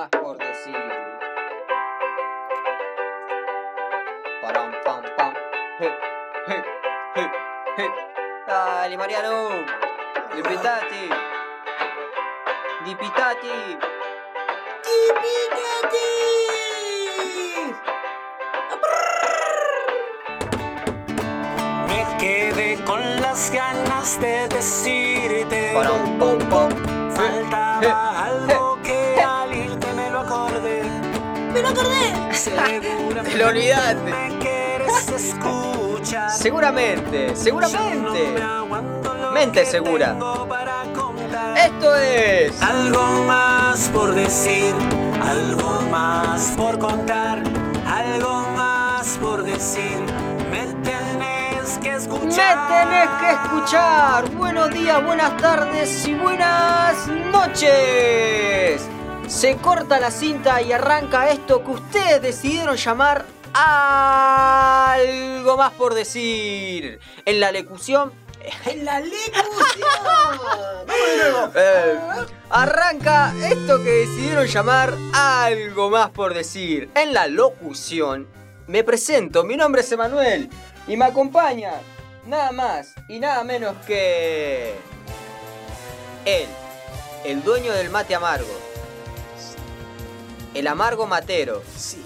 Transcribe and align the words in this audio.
más 0.00 0.08
por 0.22 0.38
decir. 0.38 0.74
Param, 4.40 4.72
pam, 4.82 5.02
pam. 5.16 5.34
Hey, 5.78 5.92
hey, 6.46 6.62
hey, 7.16 7.28
hey. 7.76 7.88
Dale, 8.46 8.96
Mariano. 8.96 9.50
Dipitate. 10.34 11.02
Dipitate. 12.86 13.78
Me 21.88 22.00
quedé 22.18 22.82
con 22.84 23.20
las 23.20 23.50
ganas 23.50 24.18
de 24.18 24.48
decirte. 24.48 25.72
Param, 25.74 26.18
pam, 26.18 26.29
Te 32.44 33.36
lo 33.36 33.48
olvidaste. 33.48 34.12
me. 35.38 36.30
Seguramente, 36.30 37.28
me 37.28 37.36
seguramente. 37.36 38.34
Mente 39.34 39.66
segura. 39.66 40.16
Esto 41.56 41.96
es. 41.96 42.62
Algo 42.62 43.24
más 43.26 43.90
por 43.92 44.14
decir, 44.14 44.74
algo 45.22 45.82
más 45.90 46.54
por 46.56 46.78
contar, 46.78 47.42
algo 47.86 48.46
más 48.56 49.18
por 49.20 49.42
decir. 49.42 49.98
Me 50.50 50.66
tenés 50.82 51.78
que 51.82 51.90
Me 51.90 51.96
escuchar. 51.96 52.68
tenés 52.68 53.08
que 53.20 53.30
escuchar. 53.32 54.30
Buenos 54.30 54.70
días, 54.70 55.04
buenas 55.04 55.36
tardes 55.36 56.06
y 56.08 56.14
buenas 56.14 57.06
noches. 57.06 58.29
Se 59.30 59.56
corta 59.56 59.98
la 60.00 60.10
cinta 60.10 60.60
y 60.60 60.72
arranca 60.72 61.30
esto 61.30 61.62
que 61.64 61.70
ustedes 61.70 62.20
decidieron 62.20 62.76
llamar 62.76 63.24
algo 63.54 64.96
más 65.56 65.70
por 65.72 65.94
decir. 65.94 66.98
En 67.24 67.38
la 67.38 67.52
locución. 67.52 68.12
¡En 68.66 68.84
la 68.84 68.98
locución! 68.98 69.88
¡Vamos 70.04 70.48
de 70.86 71.30
nuevo! 71.30 71.52
eh, 71.54 71.96
arranca 72.50 73.32
esto 73.40 73.78
que 73.84 73.90
decidieron 73.90 74.46
llamar 74.46 74.92
algo 75.14 75.90
más 75.90 76.10
por 76.10 76.34
decir. 76.34 76.90
En 76.96 77.14
la 77.14 77.28
locución. 77.28 78.26
Me 78.66 78.82
presento, 78.82 79.44
mi 79.44 79.56
nombre 79.56 79.82
es 79.82 79.92
Emanuel 79.92 80.50
y 80.88 80.96
me 80.96 81.04
acompaña 81.04 81.74
nada 82.26 82.50
más 82.50 82.94
y 83.08 83.20
nada 83.20 83.44
menos 83.44 83.76
que 83.86 84.74
él, 86.24 86.48
el 87.24 87.44
dueño 87.44 87.72
del 87.72 87.90
mate 87.90 88.14
amargo, 88.14 88.69
el 90.54 90.66
amargo 90.66 91.06
matero, 91.06 91.62
Sí. 91.76 92.02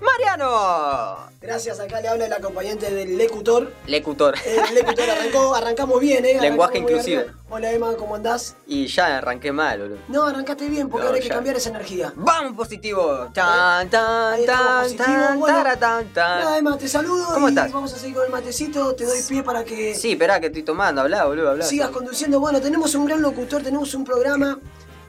Mariano, 0.00 1.16
Gracias, 1.40 1.78
acá 1.80 2.00
le 2.00 2.08
habla 2.08 2.26
el 2.26 2.32
acompañante 2.32 2.90
del 2.90 3.16
lecutor. 3.16 3.72
lecutor. 3.86 4.34
El 4.44 4.74
lecutor 4.74 5.08
arrancó, 5.10 5.54
arrancamos 5.54 6.00
bien, 6.00 6.24
¿eh? 6.24 6.38
Lenguaje 6.40 6.78
Arrancamos 6.78 6.90
inclusive. 6.90 7.18
arriba. 7.22 7.34
Hola 7.50 7.72
Emma, 7.72 7.94
¿cómo 7.96 8.14
andás? 8.14 8.56
Y 8.66 8.86
ya 8.86 9.18
arranqué 9.18 9.52
mal, 9.52 9.78
boludo. 9.80 9.98
No, 10.08 10.24
arrancaste 10.24 10.68
bien 10.68 10.88
porque 10.88 11.02
No, 11.04 11.08
ahora 11.08 11.16
hay 11.16 11.22
que 11.22 11.28
cambiar 11.32 11.56
esa 11.56 11.70
energía. 11.70 12.12
¡Vamos 12.16 12.54
positivo! 12.56 13.28
Tan, 13.34 13.88
tan, 13.88 14.44
tan, 14.44 14.96
tan, 14.96 15.38
bueno. 15.40 15.56
tara, 15.56 15.76
tan, 15.78 16.06
tan. 16.12 16.40
Nada, 16.40 16.58
Emma, 16.58 16.76
te 16.78 16.88
saludo 16.88 17.26
¿Cómo 17.34 17.48
y 17.48 17.50
estás? 17.50 17.72
vamos 17.72 17.92
a 17.92 17.98
seguir 17.98 18.16
con 18.16 18.24
el 18.26 18.32
matecito. 18.32 18.94
Te 18.94 19.04
doy 19.04 19.22
pie 19.22 19.42
para 19.42 19.64
que 19.64 19.94
Sí, 19.94 20.12
esperá 20.12 20.40
que 20.40 20.46
estoy 20.46 20.62
tomando, 20.64 21.02
hablá, 21.02 21.24
boludo, 21.26 21.50
hablá. 21.50 21.64
sigas 21.64 21.90
conduciendo. 21.90 22.40
Bueno, 22.40 22.60
tenemos 22.60 22.94
un 22.94 23.04
gran 23.06 23.22
locutor, 23.22 23.62
tenemos 23.62 23.94
un 23.94 24.04
programa 24.04 24.58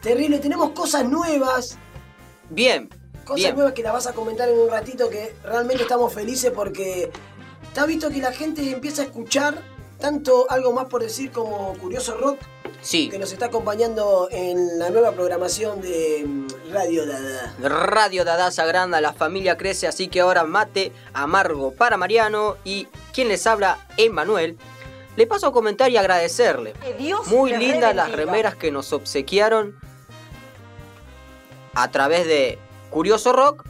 terrible, 0.06 0.38
tenemos 0.38 0.70
cosas 0.70 1.04
nuevas. 1.04 1.78
Bien, 2.52 2.90
Cosas 3.24 3.38
bien. 3.38 3.56
nuevas 3.56 3.74
que 3.74 3.82
las 3.82 3.92
vas 3.92 4.06
a 4.06 4.14
comentar 4.14 4.48
en 4.48 4.60
un 4.60 4.70
ratito 4.70 5.10
que 5.10 5.34
realmente 5.44 5.82
estamos 5.82 6.14
felices 6.14 6.52
porque 6.56 7.12
te 7.74 7.80
has 7.80 7.88
visto 7.88 8.12
que 8.12 8.20
la 8.20 8.32
gente 8.32 8.70
empieza 8.70 9.02
a 9.02 9.06
escuchar 9.06 9.64
tanto 10.00 10.46
algo 10.52 10.74
más 10.74 10.86
por 10.86 11.02
decir 11.02 11.32
como 11.32 11.74
Curioso 11.80 12.16
Rock 12.18 12.38
Sí, 12.82 13.10
que 13.10 13.18
nos 13.18 13.32
está 13.32 13.48
acompañando 13.48 14.28
en 14.32 14.78
la 14.78 14.92
nueva 14.92 15.12
programaón 15.14 15.82
de 15.82 16.24
mm, 16.24 16.48
Radio 16.72 17.08
Dada. 17.08 17.56
Radio 17.60 18.24
Dada 18.26 18.52
Sagranda, 18.52 19.02
la 19.02 19.12
familia 19.12 19.58
crece, 19.58 19.88
así 19.88 20.08
que 20.08 20.20
ahora 20.20 20.44
mate 20.44 20.92
amargo 21.14 21.74
para 21.74 21.98
Mariano 21.98 22.58
y 22.64 22.88
quien 23.12 23.28
les 23.28 23.48
habla, 23.48 23.80
Emanuel. 23.98 24.56
Le 25.16 25.26
paso 25.26 25.48
a 25.48 25.52
comentar 25.52 25.90
y 25.90 25.98
agradecerle. 25.98 26.76
Muy 27.26 27.54
lindas 27.54 27.96
las 27.96 28.12
remeras 28.12 28.56
que 28.56 28.70
nos 28.70 28.94
obsequiaron 28.94 29.80
a 31.76 31.92
través 31.92 32.26
de 32.26 32.58
Curioso 32.90 33.34
Rock. 33.34 33.64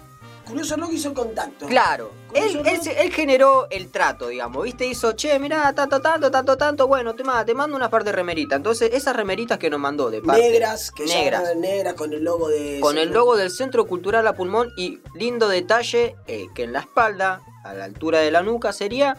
Curioso 0.45 0.75
Rock 0.77 0.93
hizo 0.93 1.09
el 1.09 1.15
contacto. 1.15 1.65
Claro, 1.65 2.11
él, 2.35 2.61
él, 2.65 3.11
generó 3.11 3.67
el 3.71 3.89
trato, 3.89 4.27
digamos, 4.27 4.63
¿viste? 4.63 4.85
Hizo, 4.85 5.13
che, 5.13 5.39
mirá, 5.39 5.73
tanto, 5.73 6.01
tanto, 6.01 6.29
tanto, 6.29 6.57
tanto, 6.57 6.87
bueno, 6.87 7.15
te, 7.15 7.23
te 7.45 7.53
mando 7.55 7.75
una 7.75 7.89
par 7.89 8.03
de 8.03 8.11
remeritas. 8.11 8.57
Entonces, 8.57 8.91
esas 8.93 9.15
remeritas 9.15 9.57
que 9.57 9.69
nos 9.69 9.79
mandó 9.79 10.11
de 10.11 10.21
parte. 10.21 10.41
Negras, 10.41 10.91
que 10.91 11.05
negras. 11.05 11.55
negras 11.55 11.95
con 11.95 12.13
el 12.13 12.23
logo 12.23 12.49
de. 12.49 12.79
Con 12.79 12.97
el 12.97 13.11
logo 13.11 13.37
del 13.37 13.49
Centro 13.49 13.87
Cultural 13.87 14.27
A 14.27 14.33
Pulmón 14.33 14.69
y 14.77 14.99
lindo 15.15 15.47
detalle 15.47 16.15
eh, 16.27 16.45
que 16.53 16.63
en 16.63 16.73
la 16.73 16.81
espalda, 16.81 17.41
a 17.63 17.73
la 17.73 17.85
altura 17.85 18.19
de 18.19 18.31
la 18.31 18.43
nuca, 18.43 18.71
sería... 18.71 19.17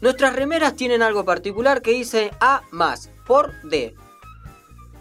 Nuestras 0.00 0.34
remeras 0.34 0.74
tienen 0.74 1.00
algo 1.00 1.24
particular 1.24 1.80
que 1.80 1.92
dice 1.92 2.32
A 2.40 2.62
más 2.72 3.08
por 3.24 3.52
D. 3.62 3.94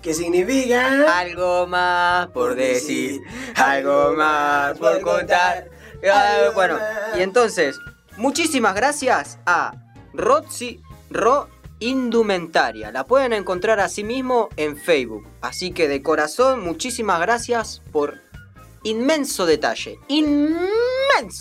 ¿Qué 0.01 0.13
significa? 0.13 1.19
Algo 1.19 1.67
más 1.67 2.27
por 2.29 2.55
decir, 2.55 3.21
algo 3.55 4.13
más 4.15 4.77
por 4.77 4.99
contar. 5.01 5.69
Ah, 6.11 6.35
algo 6.39 6.53
bueno, 6.53 6.75
más. 6.75 7.19
y 7.19 7.21
entonces, 7.21 7.77
muchísimas 8.17 8.73
gracias 8.73 9.37
a 9.45 9.73
Roxy 10.13 10.81
Ro 11.11 11.49
Indumentaria. 11.79 12.91
La 12.91 13.05
pueden 13.05 13.33
encontrar 13.33 13.79
así 13.79 14.03
mismo 14.03 14.49
en 14.57 14.75
Facebook. 14.75 15.27
Así 15.41 15.71
que 15.71 15.87
de 15.87 16.01
corazón, 16.01 16.63
muchísimas 16.63 17.19
gracias 17.19 17.81
por 17.91 18.21
inmenso 18.83 19.45
detalle. 19.45 19.99
Inmenso 20.07 20.90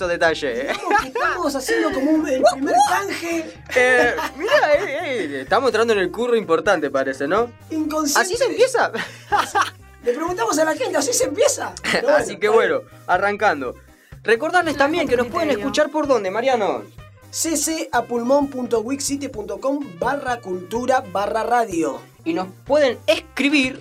detalle. 0.08 0.62
Digamos 0.68 1.00
que 1.00 1.08
estamos 1.08 1.56
haciendo 1.56 1.92
como 1.92 2.10
un, 2.10 2.28
el 2.28 2.42
primer 2.52 2.74
canje 2.88 3.54
Eh, 3.74 4.14
mirá, 4.36 4.72
eh, 4.74 5.24
eh, 5.24 5.40
estamos 5.42 5.68
entrando 5.68 5.92
en 5.92 5.98
el 6.00 6.10
curro 6.10 6.34
importante, 6.36 6.90
parece, 6.90 7.28
¿no? 7.28 7.50
inconsciente. 7.70 8.20
¿Así 8.20 8.36
se 8.36 8.46
empieza? 8.46 8.90
Le 10.04 10.12
preguntamos 10.14 10.58
a 10.58 10.64
la 10.64 10.74
gente, 10.74 10.96
¿así 10.96 11.12
se 11.12 11.24
empieza? 11.24 11.74
Así 12.16 12.38
que 12.38 12.48
bueno, 12.48 12.80
arrancando. 13.06 13.74
Recordarles 14.22 14.76
también 14.76 15.08
que 15.08 15.16
nos 15.16 15.26
pueden 15.28 15.50
escuchar 15.50 15.90
por 15.90 16.06
dónde, 16.06 16.30
Mariano. 16.30 16.82
ccapulmón.wixsite.com 17.30 19.98
barra 19.98 20.40
cultura 20.40 21.02
barra 21.12 21.42
radio. 21.42 22.00
Y 22.24 22.32
nos 22.34 22.48
pueden 22.64 22.98
escribir. 23.06 23.78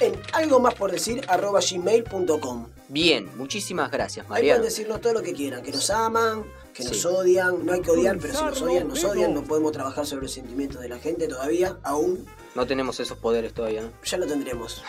En 0.00 0.20
algo 0.32 0.58
más 0.58 0.74
por 0.74 0.90
decir 0.90 1.24
arroba 1.28 1.60
gmail.com. 1.60 2.66
Bien, 2.94 3.28
muchísimas 3.36 3.90
gracias, 3.90 4.24
Ahí 4.26 4.30
Mariano. 4.30 4.60
pueden 4.60 4.70
decirnos 4.70 5.00
todo 5.00 5.14
lo 5.14 5.22
que 5.22 5.32
quieran, 5.32 5.64
que 5.64 5.72
nos 5.72 5.90
aman, 5.90 6.44
que 6.72 6.84
nos 6.84 7.04
odian, 7.04 7.66
no 7.66 7.72
hay 7.72 7.80
que 7.80 7.90
odiar, 7.90 8.18
pero 8.20 8.32
si 8.32 8.44
nos 8.44 8.62
odian, 8.62 8.86
nos 8.86 9.02
odian, 9.02 9.34
no 9.34 9.42
podemos 9.42 9.72
trabajar 9.72 10.06
sobre 10.06 10.22
los 10.22 10.32
sentimientos 10.32 10.80
de 10.80 10.88
la 10.88 11.00
gente 11.00 11.26
todavía, 11.26 11.76
aún, 11.82 12.24
No 12.54 12.66
tenemos 12.66 13.00
esos 13.00 13.18
poderes 13.18 13.52
todavía, 13.52 13.82
¿no? 13.82 13.90
ya 14.04 14.16
lo 14.16 14.26
tendremos. 14.26 14.82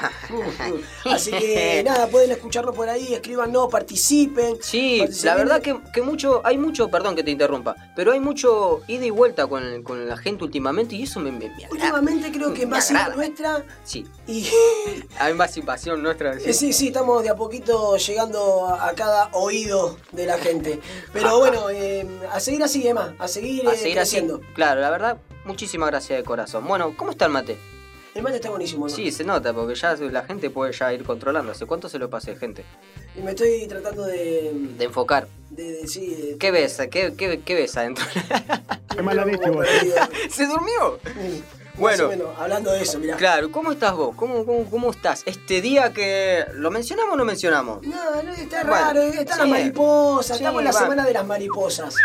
Así 1.06 1.31
que 1.31 1.81
nada, 1.84 2.08
pueden 2.08 2.31
escucharnos 2.31 2.76
por 2.76 2.88
ahí, 2.90 3.14
escríbanos, 3.14 3.70
participen. 3.72 4.58
Sí, 4.62 4.98
participen. 5.00 5.26
la 5.28 5.36
verdad 5.36 5.62
que, 5.62 5.80
que 5.94 6.02
mucho, 6.02 6.42
hay 6.46 6.58
mucho, 6.58 6.90
perdón 6.90 7.16
que 7.16 7.24
te 7.24 7.31
interrumpa, 7.31 7.76
pero 7.96 8.12
hay 8.12 8.20
mucho 8.20 8.81
ida 8.88 9.06
y 9.06 9.09
vuelta 9.09 9.48
con, 9.48 9.81
con 9.84 10.08
la 10.08 10.16
gente 10.18 10.44
últimamente 10.44 10.96
y 10.96 11.03
eso 11.03 11.20
me, 11.20 11.31
me, 11.31 11.40
me 11.40 11.46
agrada. 11.66 11.70
Últimamente 11.72 12.31
creo 12.31 12.53
que 12.53 12.66
más 12.68 12.92
nuestra 13.16 13.64
Sí, 13.84 14.06
y 14.28 14.47
hay 15.20 15.34
más 15.34 15.56
invasión 15.58 16.02
nuestra. 16.03 16.34
Eh, 16.35 16.53
Sí, 16.53 16.72
sí, 16.73 16.88
estamos 16.88 17.23
de 17.23 17.29
a 17.29 17.35
poquito 17.35 17.97
llegando 17.97 18.68
a, 18.68 18.94
cada 18.94 19.29
oído 19.34 19.97
de 20.11 20.26
la 20.26 20.38
gente. 20.38 20.79
Pero 21.11 21.40
bueno, 21.40 21.70
eh, 21.70 22.06
a 22.32 22.40
seguir 22.40 22.64
así, 22.64 22.88
Emma, 22.88 23.16
a 23.20 23.28
seguir, 23.28 23.68
A 23.68 23.73
eh, 23.73 23.78
seguir 23.78 24.00
así. 24.00 24.11
creciendo. 24.18 24.41
Claro, 24.53 24.82
la 24.82 24.90
verdad, 24.90 25.18
muchísimas 25.46 25.90
gracias 25.90 26.20
de 26.20 26.24
corazón. 26.26 26.68
Bueno, 26.68 26.94
¿cómo 26.97 27.12
está 27.12 27.26
el 27.26 27.32
mate? 27.32 27.58
El 28.14 28.24
mate 28.24 28.38
está 28.38 28.50
buenísimo, 28.50 28.88
¿no? 28.88 28.94
Sí, 28.96 29.12
se 29.12 29.24
nota, 29.26 29.53
porque 29.53 29.76
ya 29.76 29.94
la 29.96 30.24
gente 30.24 30.50
puede 30.50 30.72
ya 30.72 30.94
ir 30.94 31.03
controlando. 31.03 31.52
¿Hace 31.52 31.66
cuánto 31.66 31.90
se 31.90 32.00
lo 32.00 32.09
pasé, 32.09 32.36
gente? 32.38 32.64
Y 33.18 33.22
me 33.22 33.32
estoy 33.32 33.68
tratando 33.68 34.06
de. 34.06 34.52
De 34.78 34.86
enfocar. 34.86 35.28
de, 35.50 35.64
de- 35.82 35.88
sí, 35.88 36.16
de- 36.16 36.38
¿Qué 36.38 36.52
ves? 36.52 36.78
¿Qué, 36.90 37.14
qué, 37.18 37.42
qué 37.44 37.56
ves 37.56 37.76
adentro? 37.76 38.06
Qué 38.96 39.02
mala 39.02 39.26
leche, 39.26 39.50
vos. 39.50 39.68
¿Se 40.30 40.47
durmió? 40.47 40.97
Sí, 41.03 41.44
Bueno. 41.78 42.08
Menos, 42.08 42.30
hablando 42.40 42.72
de 42.72 42.82
eso, 42.84 43.00
mirá. 43.00 43.18
Claro, 43.18 43.52
¿cómo 43.52 43.74
estás 43.74 43.94
vos? 43.94 44.16
¿Cómo, 44.16 44.46
cómo, 44.46 44.70
cómo 44.70 44.92
estás? 44.92 45.24
Este 45.26 45.59
día 45.59 45.92
que... 45.92 46.46
¿Lo 46.53 46.72
mencionamos 46.72 47.16
o 47.16 47.18
no 47.18 47.26
mencionamos? 47.26 47.86
No, 47.86 48.24
no, 48.24 48.32
está 48.32 48.62
Bueno, 48.64 48.76
raro, 48.86 49.02
están 49.02 49.26
sí, 49.26 49.40
las 49.40 49.47
mariposas, 49.50 50.38
sí, 50.38 50.44
estamos 50.44 50.59
en 50.62 50.66
la 50.66 50.72
va. 50.72 50.80
semana 50.80 51.06
de 51.06 51.14
las 51.14 51.26
mariposas. 51.28 51.96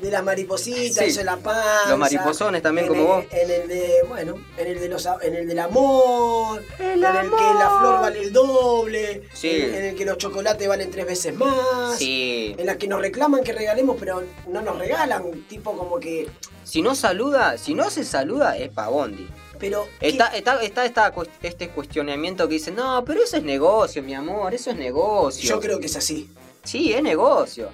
De 0.00 0.10
las 0.10 0.22
maripositas, 0.24 1.04
Sí. 1.04 1.10
eso 1.10 1.18
de 1.20 1.24
la 1.24 1.36
panza. 1.36 1.88
Los 1.90 1.98
mariposones 1.98 2.62
también, 2.62 2.86
como 2.88 3.00
el- 3.00 3.06
vos. 3.06 3.24
En 3.30 3.50
el 3.50 3.68
de, 3.68 3.94
bueno, 4.08 4.34
en 4.56 4.66
el 4.66 4.80
de 4.80 4.88
los 4.88 5.06
en 5.22 5.34
el 5.34 5.46
del 5.48 5.58
amor, 5.58 6.62
El 6.78 7.04
en 7.04 7.16
el 7.16 7.30
que 7.30 7.54
la 7.58 7.76
flor 7.78 8.00
vale 8.00 8.20
el 8.22 8.32
doble, 8.32 9.22
Sí. 9.34 9.48
en, 9.50 9.74
en 9.74 9.84
el 9.86 9.94
que 9.96 10.04
los 10.04 10.18
chocolates 10.18 10.66
valen 10.68 10.90
tres 10.90 11.06
veces 11.06 11.34
más. 11.34 11.98
Sí. 11.98 12.54
En 12.58 12.66
la 12.66 12.76
que 12.78 12.86
nos 12.88 13.00
reclaman 13.00 13.42
que 13.42 13.52
regalemos, 13.52 13.96
pero 13.98 14.22
no 14.48 14.62
nos 14.62 14.78
regalan, 14.78 15.42
tipo 15.48 15.76
como 15.76 15.98
que. 16.00 16.28
Si 16.64 16.82
no 16.82 16.94
saluda, 16.94 17.58
si 17.58 17.74
no 17.74 17.90
se 17.90 18.04
saluda, 18.04 18.56
es 18.56 18.68
Pagondi. 18.70 19.26
Pero. 19.58 19.86
¿qué- 19.98 20.08
Está, 20.08 20.28
está, 20.62 20.84
está 20.86 21.12
cues- 21.14 21.28
este 21.42 21.68
cuestionamiento 21.68 22.48
que 22.48 22.54
dice, 22.54 22.70
no, 22.70 23.04
pero 23.04 23.22
eso 23.22 23.36
es 23.36 23.42
negocio, 23.42 24.02
mi 24.02 24.14
amor, 24.14 24.54
eso 24.54 24.70
es 24.70 24.76
negocio. 24.76 25.48
Yo 25.48 25.60
creo 25.60 25.78
que 25.80 25.86
es 25.86 25.96
así. 25.96 26.30
Sí, 26.64 26.92
es 26.92 27.02
negocio. 27.02 27.70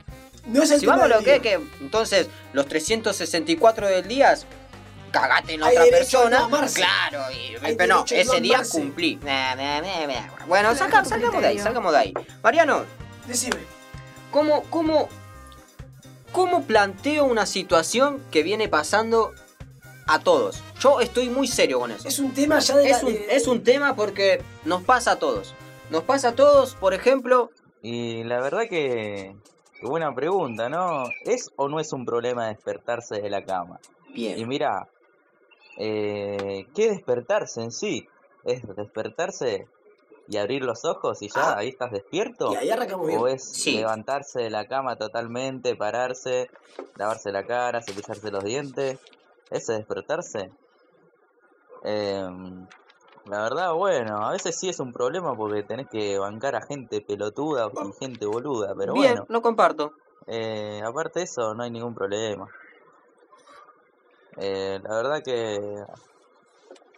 No 0.46 0.62
es 0.62 0.70
el 0.70 0.76
Si 0.80 0.86
tema 0.86 0.96
vamos 0.96 1.12
a 1.12 1.18
lo 1.18 1.24
que 1.24 1.36
es 1.36 1.42
que, 1.42 1.52
entonces, 1.80 2.28
los 2.52 2.66
364 2.68 3.88
del 3.88 4.06
día, 4.08 4.34
cagate 5.10 5.54
en 5.54 5.62
Hay 5.62 5.76
otra 5.76 5.84
persona. 5.90 6.48
Claro, 6.74 7.24
y, 7.32 7.64
Hay 7.66 7.76
pero 7.76 7.96
no, 7.96 8.04
ese 8.08 8.40
día 8.40 8.62
cumplí. 8.70 9.18
Bueno, 10.46 10.74
saca- 10.76 11.04
salgamos 11.04 11.40
de 11.42 11.48
ahí, 11.48 11.58
salgamos 11.58 11.92
de 11.92 11.98
ahí. 11.98 12.14
Mariano, 12.42 12.84
Decime. 13.26 13.56
¿cómo, 14.30 14.62
cómo, 14.70 15.08
¿cómo 16.32 16.62
planteo 16.64 17.24
una 17.24 17.46
situación 17.46 18.22
que 18.30 18.42
viene 18.42 18.68
pasando 18.68 19.32
a 20.06 20.20
todos? 20.20 20.62
Yo 20.80 21.00
estoy 21.00 21.28
muy 21.28 21.48
serio 21.48 21.80
con 21.80 21.90
eso. 21.90 22.06
Es 22.06 22.18
un 22.18 22.32
tema 22.34 22.58
ya 22.60 22.76
de. 22.76 22.90
Es 22.90 23.02
la- 23.02 23.08
un, 23.08 23.14
de- 23.14 23.26
es 23.36 23.46
un 23.48 23.64
tema 23.64 23.96
porque 23.96 24.42
nos 24.64 24.82
pasa 24.84 25.12
a 25.12 25.16
todos. 25.18 25.54
Nos 25.90 26.02
pasa 26.04 26.28
a 26.28 26.32
todos, 26.34 26.74
por 26.74 26.94
ejemplo, 26.94 27.50
Y 27.82 28.24
la 28.24 28.40
verdad 28.40 28.62
que, 28.68 29.36
buena 29.86 30.14
pregunta, 30.14 30.68
¿no? 30.68 31.08
¿Es 31.24 31.50
o 31.56 31.68
no 31.68 31.80
es 31.80 31.92
un 31.92 32.04
problema 32.04 32.48
despertarse 32.48 33.20
de 33.20 33.30
la 33.30 33.44
cama? 33.44 33.80
Y 34.14 34.34
bien, 34.34 34.48
mira, 34.48 34.88
eh, 35.78 36.66
¿qué 36.74 36.90
despertarse 36.90 37.62
en 37.62 37.70
sí? 37.70 38.08
¿Es 38.44 38.62
despertarse 38.76 39.68
y 40.28 40.36
abrir 40.38 40.62
los 40.64 40.84
ojos 40.84 41.22
y 41.22 41.28
ya 41.28 41.52
Ah. 41.52 41.58
ahí 41.58 41.68
estás 41.68 41.90
despierto? 41.90 42.52
Y 42.52 42.56
ahí 42.56 42.70
arrancamos 42.70 43.06
bien. 43.06 43.20
¿O 43.20 43.26
es 43.26 43.52
Sí. 43.52 43.74
levantarse 43.76 44.42
de 44.42 44.50
la 44.50 44.66
cama 44.66 44.96
totalmente, 44.96 45.74
pararse, 45.76 46.48
lavarse 46.96 47.30
la 47.32 47.44
cara, 47.46 47.80
cepillarse 47.82 48.30
los 48.30 48.44
dientes? 48.44 49.00
¿Ese 49.50 49.72
es 49.72 49.78
despertarse? 49.78 50.50
Em, 51.84 52.66
la 53.28 53.42
verdad, 53.42 53.72
bueno, 53.72 54.26
a 54.26 54.32
veces 54.32 54.58
sí 54.58 54.68
es 54.68 54.78
un 54.80 54.92
problema 54.92 55.34
porque 55.36 55.62
tenés 55.62 55.88
que 55.88 56.18
bancar 56.18 56.54
a 56.56 56.62
gente 56.62 57.00
pelotuda 57.00 57.70
y 57.74 57.92
gente 57.98 58.26
boluda, 58.26 58.74
pero 58.76 58.94
bien, 58.94 59.14
bueno, 59.14 59.26
lo 59.28 59.42
comparto. 59.42 59.92
eh, 60.26 60.80
aparte 60.84 61.20
de 61.20 61.24
eso 61.24 61.54
no 61.54 61.62
hay 61.62 61.70
ningún 61.70 61.94
problema. 61.94 62.48
Eh, 64.36 64.78
la 64.82 64.94
verdad 64.96 65.22
que 65.22 65.58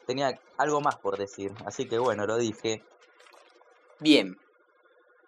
tenía 0.06 0.38
algo 0.56 0.80
más 0.80 0.96
por 0.96 1.16
decir, 1.16 1.52
así 1.64 1.86
que 1.88 1.98
bueno, 1.98 2.26
lo 2.26 2.36
dije. 2.36 2.82
Bien. 4.00 4.36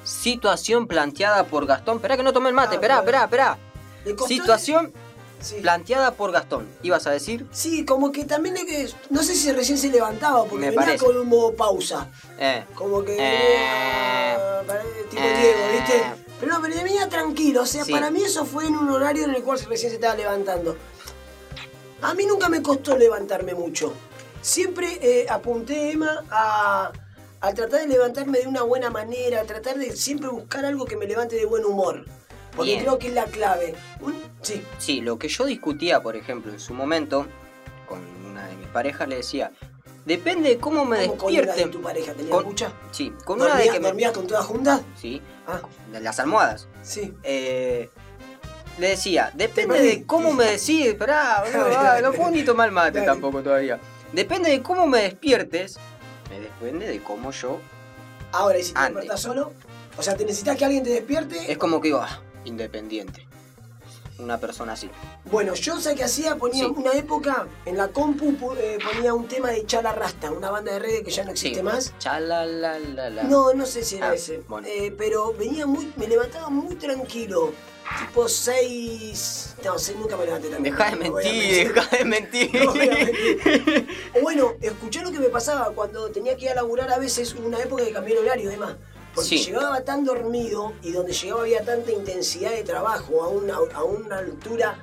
Situación 0.03 0.87
planteada 0.87 1.45
por 1.45 1.67
Gastón. 1.67 1.97
Esperá 1.97 2.17
que 2.17 2.23
no 2.23 2.33
tomé 2.33 2.49
el 2.49 2.55
mate. 2.55 2.77
Esperá, 2.77 3.01
esperá, 3.01 3.25
esperá. 3.25 3.59
Situación 4.27 4.93
Sí. 5.41 5.57
planteada 5.61 6.13
por 6.13 6.33
Gastón. 6.33 6.69
¿Ibas 6.83 7.07
a 7.07 7.11
decir? 7.11 7.47
Sí, 7.53 7.85
como 7.85 8.13
que 8.13 8.25
también 8.25 8.57
es 8.59 8.65
que. 8.65 8.89
No 9.11 9.23
sé 9.23 9.35
si 9.35 9.51
recién 9.53 9.79
se 9.79 9.89
levantaba, 9.89 10.45
porque 10.45 10.67
Me 10.67 10.71
venía 10.71 10.81
parece. 10.87 11.05
con 11.05 11.17
un 11.17 11.27
modo 11.29 11.55
pausa. 11.55 12.09
Eh. 12.39 12.65
Como 12.75 13.03
que. 13.05 13.17
Eh. 13.19 13.57
ah, 14.39 14.63
pare- 14.67 14.83
tipo 15.11 15.23
Eh. 15.23 15.37
Diego, 15.41 15.59
¿viste? 15.73 16.03
Pero 16.41 16.53
no, 16.55 16.63
pero 16.63 16.75
venía 16.77 17.09
tranquilo. 17.09 17.63
O 17.63 17.67
sea, 17.67 17.85
Sí. 17.85 17.93
para 17.93 18.11
mí 18.11 18.23
eso 18.23 18.45
fue 18.45 18.67
en 18.67 18.77
un 18.77 18.89
horario 18.91 19.25
en 19.25 19.35
el 19.35 19.43
cual 19.43 19.59
recién 19.69 19.91
se 19.91 19.97
estaba 19.97 20.15
levantando. 20.15 20.77
A 22.03 22.15
mí 22.15 22.25
nunca 22.27 22.49
me 22.49 22.63
costó 22.63 22.97
levantarme 22.97 23.55
mucho. 23.55 23.93
Siempre 24.43 24.99
eh, 25.03 25.27
apunté, 25.29 25.91
Emma, 25.93 26.25
a, 26.31 26.93
a 27.43 27.55
tratar 27.55 27.81
de 27.81 27.89
levantarme 27.89 28.39
de 28.39 28.47
una 28.49 28.63
buena 28.63 28.89
manera, 28.89 29.43
a 29.43 29.45
tratar 29.45 29.77
de 29.77 29.95
siempre 29.95 30.29
buscar 30.31 30.65
algo 30.65 30.87
que 30.87 30.97
me 30.97 31.07
levante 31.07 31.37
de 31.37 31.45
buen 31.45 31.65
humor. 31.67 32.07
Porque 32.61 32.73
Bien. 32.73 32.85
creo 32.85 32.99
que 32.99 33.07
es 33.09 33.15
la 33.15 33.25
clave. 33.25 33.75
Sí, 34.43 34.63
Sí, 34.79 35.01
lo 35.01 35.19
que 35.19 35.29
yo 35.29 35.47
discutía, 35.47 36.03
por 36.03 36.15
ejemplo, 36.15 36.53
en 36.53 36.61
su 36.61 36.75
momento, 36.75 37.27
con 37.89 38.01
una 38.31 38.47
de 38.47 38.57
mis 38.57 38.67
parejas, 38.69 39.09
le 39.09 39.17
decía, 39.17 39.51
depende 40.05 40.51
de 40.51 40.59
cómo 40.59 40.85
me 40.85 41.07
¿cómo 41.07 41.17
con 41.17 41.33
una 41.35 41.55
de 41.55 41.67
tu 41.69 41.81
pareja? 41.81 42.13
¿Tenías 42.13 42.35
Con- 42.37 42.45
mucha? 42.45 42.71
Sí, 42.91 43.15
con 43.25 43.37
una 43.41 43.47
de 43.47 43.53
¿Dormías, 43.55 43.75
que 43.75 43.81
me... 43.81 43.87
dormías 43.89 44.13
con 44.13 44.27
todas 44.27 44.45
juntas? 44.45 44.83
Sí, 45.01 45.23
Ah, 45.49 45.63
las 45.99 46.21
almohadas. 46.21 46.69
sí. 46.83 47.15
Eh, 47.23 47.89
le 48.79 48.89
decía, 48.91 49.31
depende 49.35 49.81
de 49.81 50.05
cómo 50.05 50.33
me 50.35 50.45
decís, 50.45 50.95
ah, 51.09 51.43
dale. 51.55 52.03
no 52.03 52.13
puedo 52.13 52.31
ni 52.31 52.43
tomar 52.43 52.71
mate 52.71 53.01
tampoco 53.01 53.43
todavía. 53.43 53.81
Depende 54.13 54.51
de 54.51 54.61
cómo 54.63 54.87
me 54.87 55.01
despiertes, 55.03 55.79
me 56.29 56.41
depende 56.41 56.87
de 56.87 57.03
cómo 57.03 57.31
yo. 57.31 57.59
Ahora, 58.33 58.59
¿y 58.59 58.65
si 58.65 58.75
te 58.75 58.79
Antes. 58.79 58.97
despertás 58.97 59.23
solo? 59.23 59.53
O 59.97 60.03
sea, 60.03 60.15
¿te 60.15 60.25
necesitas 60.27 60.57
que 60.59 60.65
alguien 60.67 60.85
te 60.85 60.91
despierte? 60.91 61.51
Es 61.51 61.57
como 61.59 61.81
que 61.81 61.89
digo, 61.89 62.01
ah, 62.03 62.21
independiente. 62.45 63.27
Una 64.19 64.37
persona 64.39 64.75
así. 64.75 64.91
Bueno, 65.31 65.55
yo 65.55 65.81
sé 65.81 65.95
que 65.95 66.05
hacía, 66.05 66.37
ponía 66.37 66.67
Sí. 66.67 66.73
una 66.77 66.93
época 66.93 67.47
en 67.65 67.79
la 67.79 67.89
compu, 67.89 68.33
pu- 68.33 68.55
eh, 68.59 68.79
ponía 68.85 69.15
un 69.15 69.27
tema 69.27 69.49
de 69.51 69.65
Chala 69.65 69.93
Rasta, 69.93 70.31
una 70.31 70.51
banda 70.51 70.73
de 70.73 70.79
reggae 70.79 71.03
que 71.03 71.11
ya 71.11 71.25
no 71.25 71.31
existe 71.31 71.63
más. 71.63 71.95
Chalalalala. 71.99 73.23
No, 73.23 73.55
no 73.55 73.65
sé 73.65 73.83
si 73.83 73.97
era 73.97 74.11
Ah, 74.11 74.15
ese. 74.15 74.43
bueno. 74.47 74.67
Eh, 74.69 74.95
pero 74.97 75.33
venía 75.33 75.65
muy, 75.67 75.91
me 75.97 76.07
levantaba 76.07 76.51
muy 76.51 76.75
tranquilo. 76.75 77.53
Tipo 77.99 78.29
6. 78.29 79.57
No, 79.65 79.79
6 79.79 79.99
nunca 79.99 80.17
me 80.19 80.25
levanté 80.27 80.49
tan 80.49 80.63
Deja 80.63 80.85
de 80.85 80.93
a 80.93 80.97
mentir, 80.97 81.75
deja 81.75 81.97
de 81.97 82.05
mentir. 82.05 82.51
No 82.65 82.73
voy 82.73 82.89
a 82.89 82.95
mentir. 82.95 83.89
O 84.17 84.21
bueno, 84.21 84.53
escuché 84.61 85.01
lo 85.03 85.11
que 85.11 85.19
me 85.19 85.29
pasaba 85.31 85.71
cuando 85.75 86.11
tenía 86.11 86.37
que 86.37 86.45
ir 86.45 86.51
a 86.51 86.55
laburar 86.57 86.93
a 86.93 86.99
veces, 86.99 87.35
hubo 87.35 87.47
una 87.47 87.59
época 87.59 87.85
que 87.85 87.93
cambié 87.93 88.15
el 88.17 88.21
horario, 88.25 88.49
además. 88.51 88.77
Porque 89.15 89.29
Sí. 89.39 89.45
llegaba 89.45 89.83
tan 89.83 90.05
dormido 90.05 90.73
y 90.83 90.93
donde 90.93 91.13
llegaba 91.13 91.43
había 91.43 91.65
tanta 91.65 91.91
intensidad 91.91 92.51
de 92.53 92.63
trabajo 92.63 93.23
a 93.25 93.29
una, 93.29 93.57
a 93.75 93.83
una 93.83 94.19
altura 94.19 94.79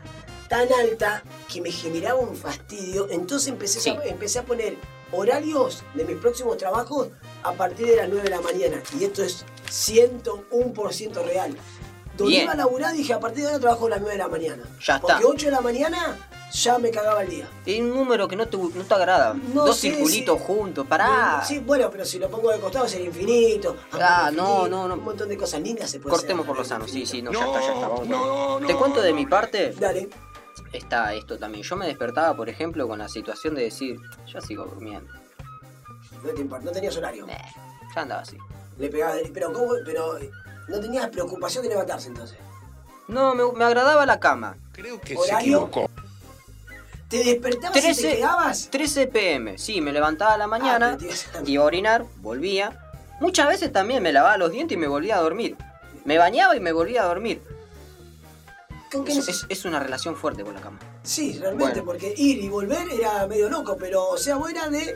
tan 0.50 0.68
alta 0.74 1.24
que 1.52 1.62
me 1.62 1.72
generaba 1.72 2.20
un 2.20 2.36
fastidio. 2.36 3.08
Entonces 3.10 3.50
empecé, 3.50 3.80
Sí. 3.80 3.90
a, 3.90 4.04
empecé 4.06 4.40
a 4.40 4.44
poner 4.44 4.78
horarios 5.12 5.84
de 5.94 6.04
mis 6.06 6.18
próximos 6.18 6.58
trabajos 6.58 7.08
a 7.44 7.54
partir 7.54 7.88
de 7.88 7.96
las 7.98 8.10
9 8.10 8.24
de 8.24 8.30
la 8.30 8.42
mañana. 8.42 8.82
Y 9.00 9.06
esto 9.06 9.24
es 9.24 9.46
101% 9.70 11.24
real. 11.24 11.56
Donde 12.18 12.32
Bien. 12.32 12.44
iba 12.44 12.54
a 12.54 12.56
laburar 12.56 12.94
dije 12.94 13.14
a 13.14 13.20
partir 13.20 13.42
de 13.44 13.48
ahora 13.48 13.60
trabajo 13.60 13.86
a 13.86 13.90
las 13.92 14.00
9 14.02 14.14
de 14.14 14.18
la 14.24 14.28
mañana. 14.28 14.64
Ya 14.86 15.00
Porque 15.00 15.16
está. 15.18 15.28
8 15.28 15.46
de 15.46 15.52
la 15.52 15.62
mañana 15.62 16.27
ya 16.54 16.78
me 16.80 16.92
cagaba 16.92 17.22
el 17.24 17.30
día. 17.30 17.50
Es 17.66 17.80
un 17.80 17.94
número 17.94 18.28
que 18.28 18.36
no 18.36 18.48
te, 18.48 18.58
no 18.58 18.84
te 18.84 18.94
agrada. 18.94 19.34
No 19.54 19.66
Dos 19.66 19.78
sé 19.78 19.92
circulitos 19.92 20.40
juntos, 20.42 20.86
pará. 20.88 21.44
Sí, 21.46 21.60
bueno, 21.60 21.90
pero 21.92 22.06
si 22.06 22.20
lo 22.20 22.30
pongo 22.30 22.52
de 22.52 22.60
costado 22.60 22.88
sería 22.88 23.08
infinito. 23.08 23.76
Ah, 23.94 24.32
no, 24.34 24.68
no, 24.68 24.88
no. 24.88 24.96
Un 24.96 25.04
montón 25.04 25.30
de 25.30 25.38
cosas 25.38 25.62
lindas 25.62 25.90
se 25.90 26.00
puede 26.00 26.16
Cortemos 26.16 26.44
hacer. 26.44 26.48
por 26.48 26.58
lo 26.58 26.64
sano, 26.66 26.88
sí, 26.88 27.06
sí, 27.06 27.22
no, 27.22 27.32
ya 27.32 27.46
está, 27.46 27.60
ya 27.62 27.74
está. 27.74 27.88
Vamos 27.88 28.08
con- 28.08 28.66
Te 28.68 28.76
cuento 28.76 29.02
de 29.02 29.14
mi 29.14 29.26
parte, 29.26 29.74
Dale. 29.78 30.10
está 30.74 31.14
esto 31.14 31.38
también. 31.38 31.64
Yo 31.64 31.76
me 31.76 31.86
despertaba, 31.88 32.36
por 32.36 32.50
ejemplo, 32.50 32.88
con 32.88 33.00
la 33.00 33.10
situación 33.10 33.56
de 33.56 33.64
decir, 33.64 34.00
yo 34.28 34.42
sigo 34.42 34.66
durmiendo. 34.66 35.12
No 36.24 36.30
te 36.32 36.42
importa, 36.42 36.66
no 36.66 36.72
tenías 36.72 36.96
horario. 36.98 37.28
Eh, 37.28 37.38
ya 37.96 38.02
andaba 38.02 38.22
así. 38.22 38.38
Le 38.80 38.90
pegabas, 38.90 39.16
de- 39.18 39.32
pero 39.34 39.52
¿cómo? 39.54 39.74
Pero 39.86 40.18
eh, 40.18 40.30
no 40.68 40.80
tenías 40.80 41.08
preocupación 41.10 41.64
de 41.64 41.70
levantarse 41.70 42.08
entonces. 42.08 42.38
No, 43.08 43.34
me, 43.36 43.44
me 43.54 43.64
agradaba 43.64 44.06
la 44.06 44.20
cama. 44.20 44.58
Creo 44.74 45.00
que 45.00 45.16
¿Horario? 45.16 45.70
¿Te 47.10 47.24
despertabas 47.24 47.78
y 47.78 47.82
13, 47.82 48.02
te 48.10 48.16
quedabas? 48.18 48.70
13 48.70 49.08
pm, 49.08 49.58
sí, 49.58 49.80
me 49.82 49.92
levantaba 49.94 50.34
a 50.34 50.38
la 50.38 50.48
mañana, 50.48 50.92
Ah, 50.94 50.98
te 50.98 51.06
ibas- 51.06 51.28
iba 51.46 51.64
a 51.64 51.66
orinar, 51.66 52.06
volvía. 52.18 52.84
Muchas 53.22 53.48
veces 53.48 53.72
también 53.72 54.04
me 54.04 54.12
lavaba 54.12 54.38
los 54.38 54.52
dientes 54.52 54.76
y 54.76 54.80
me 54.80 54.88
volvía 54.88 55.18
a 55.18 55.22
dormir. 55.22 55.56
Me 56.06 56.18
bañaba 56.18 56.56
y 56.56 56.60
me 56.60 56.72
volvía 56.72 57.04
a 57.04 57.06
dormir. 57.06 57.42
¿Con 58.92 59.04
qué 59.06 59.12
Es, 59.14 59.18
neces- 59.20 59.30
es- 59.30 59.46
es 59.50 59.66
una 59.66 59.80
relación 59.80 60.16
fuerte 60.16 60.44
con 60.44 60.54
la 60.54 60.62
cama. 60.62 60.80
Sí, 61.04 61.38
realmente, 61.40 61.82
Bueno. 61.82 61.86
porque 61.86 62.14
ir 62.18 62.44
y 62.44 62.50
volver 62.50 62.88
era 62.92 63.26
medio 63.28 63.50
loco, 63.50 63.78
pero 63.78 64.08
o 64.10 64.18
sea, 64.18 64.36
vos 64.36 64.50
era 64.50 64.70
de. 64.70 64.96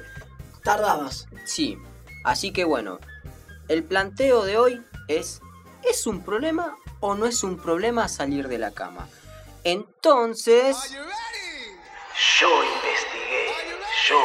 tardabas. 0.63 1.27
Sí, 1.45 1.77
así 2.23 2.51
que 2.53 2.63
bueno, 2.65 2.99
el 3.67 3.83
planteo 3.83 4.43
de 4.43 4.57
hoy 4.57 4.81
es, 5.07 5.41
¿es 5.89 6.05
un 6.05 6.21
problema 6.23 6.77
o 6.99 7.15
no 7.15 7.25
es 7.25 7.43
un 7.43 7.57
problema 7.57 8.07
salir 8.07 8.47
de 8.47 8.59
la 8.59 8.71
cama? 8.71 9.07
Entonces, 9.63 10.77
Yo 12.39 12.63
investigué. 12.63 13.47
Yo. 14.07 14.17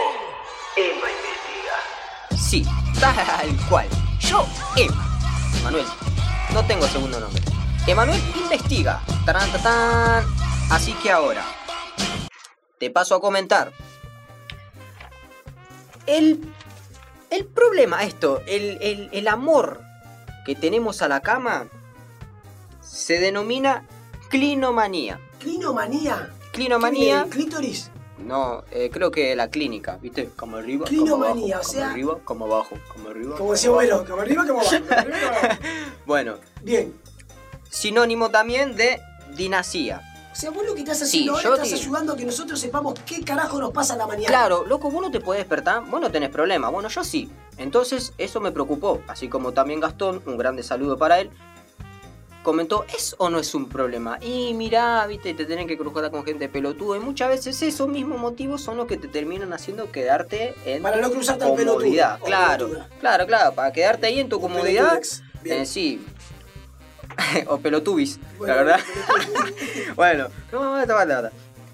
Emma 0.76 1.06
investiga. 1.10 2.36
sí, 2.36 2.66
tal 3.00 3.56
cual, 3.68 3.88
yo, 4.20 4.46
Emma, 4.76 5.18
Manuel, 5.64 5.86
no 6.52 6.64
tengo 6.66 6.86
segundo 6.86 7.18
nombre. 7.18 7.42
Emanuel 7.86 8.20
investiga, 8.36 9.00
tarán, 9.24 9.50
tatán. 9.52 10.26
así 10.70 10.92
que 11.02 11.10
ahora, 11.10 11.42
te 12.78 12.90
paso 12.90 13.14
a 13.14 13.20
comentar. 13.22 13.72
El, 16.06 16.52
el 17.30 17.46
problema, 17.46 18.02
esto, 18.04 18.42
el, 18.46 18.78
el- 18.82 19.08
el 19.12 19.28
amor 19.28 19.80
que 20.44 20.54
tenemos 20.54 21.00
a 21.00 21.08
la 21.08 21.20
cama 21.20 21.66
se 22.82 23.18
denomina 23.18 23.86
clinomanía. 24.28 25.18
Clinomanía. 25.40 26.32
Clinomanía. 26.56 27.24
¿Qué? 27.24 27.30
Clítoris. 27.30 27.90
No, 28.18 28.64
eh, 28.72 28.90
creo 28.92 29.10
que 29.10 29.36
la 29.36 29.48
clínica, 29.50 29.98
¿viste? 30.00 30.30
Como 30.34 30.56
arriba, 30.56 30.86
como 30.86 30.98
abajo, 31.00 31.14
Clinomanía, 31.34 31.58
o 31.58 31.60
como 31.62 31.72
sea- 31.72 31.90
arriba, 31.90 32.18
como 32.24 32.44
abajo, 32.46 32.76
como 32.92 33.08
arriba. 33.10 33.36
Como 33.36 33.52
decía 33.52 33.68
abajo. 33.70 33.84
bueno, 33.86 34.04
como 34.08 34.22
arriba, 34.22 34.46
como 34.46 34.60
abajo. 34.60 34.76
como 34.80 34.92
arriba, 35.00 35.18
como 35.20 35.36
abajo. 35.38 35.60
Bueno, 36.06 36.34
Bien. 36.62 36.94
sinónimo 37.70 38.30
también 38.30 38.74
de 38.76 39.00
dinasía. 39.36 40.00
O 40.32 40.38
sea, 40.38 40.50
vos 40.50 40.64
lo 40.66 40.74
que 40.74 40.80
estás 40.80 40.98
Sí, 40.98 41.04
haciendo 41.04 41.32
ahora 41.32 41.44
yo 41.44 41.54
estás 41.54 41.68
te- 41.70 41.74
ayudando 41.76 42.12
a 42.12 42.16
que 42.16 42.24
nosotros 42.26 42.58
sepamos 42.60 42.94
qué 43.06 43.22
carajo 43.24 43.58
nos 43.58 43.72
pasa 43.72 43.94
a 43.94 43.96
la 43.96 44.06
mañana. 44.06 44.26
Claro, 44.28 44.64
loco, 44.66 44.90
vos 44.90 45.02
no 45.02 45.10
te 45.10 45.20
podés 45.20 45.40
despertar, 45.40 45.84
vos 45.86 46.00
no 46.00 46.10
tenés 46.10 46.28
problema, 46.30 46.68
bueno, 46.68 46.88
yo 46.88 47.04
sí. 47.04 47.30
Entonces, 47.58 48.12
eso 48.18 48.40
me 48.40 48.50
preocupó, 48.50 49.00
así 49.08 49.28
como 49.28 49.52
también 49.52 49.80
Gastón, 49.80 50.22
un 50.26 50.36
grande 50.36 50.62
saludo 50.62 50.98
para 50.98 51.20
él, 51.20 51.30
comentó, 52.46 52.86
¿es 52.96 53.16
o 53.18 53.28
no 53.28 53.40
es 53.40 53.56
un 53.56 53.68
problema? 53.68 54.18
Y 54.22 54.54
mirá, 54.54 55.04
viste, 55.08 55.34
te 55.34 55.46
tienen 55.46 55.66
que 55.66 55.76
cruzar 55.76 56.12
con 56.12 56.24
gente 56.24 56.48
pelotuda, 56.48 56.96
y 56.96 57.00
muchas 57.00 57.28
veces 57.28 57.60
esos 57.60 57.88
mismos 57.88 58.20
motivos 58.20 58.62
son 58.62 58.76
los 58.76 58.86
que 58.86 58.96
te 58.96 59.08
terminan 59.08 59.52
haciendo 59.52 59.90
quedarte 59.90 60.54
en 60.64 60.80
Para 60.80 60.98
no 60.98 61.10
cruzarte 61.10 61.44
pelotudo. 61.44 61.74
comodidad. 61.78 62.20
Claro, 62.24 62.68
pelotuda. 62.68 62.88
claro, 63.00 63.26
claro, 63.26 63.54
para 63.56 63.72
quedarte 63.72 64.06
ahí 64.06 64.20
en 64.20 64.28
tu 64.28 64.36
O 64.36 64.40
comodidad, 64.40 65.00
eh, 65.44 65.66
sí. 65.66 66.00
o 67.48 67.58
pelotubis, 67.58 68.20
Bueno, 68.38 68.54
la 68.54 68.62
verdad. 68.62 68.80
Bueno, 69.96 70.28
no, 70.52 70.86
no, 70.86 70.86
no, 70.86 71.04
no, 71.04 71.22
no. 71.22 71.30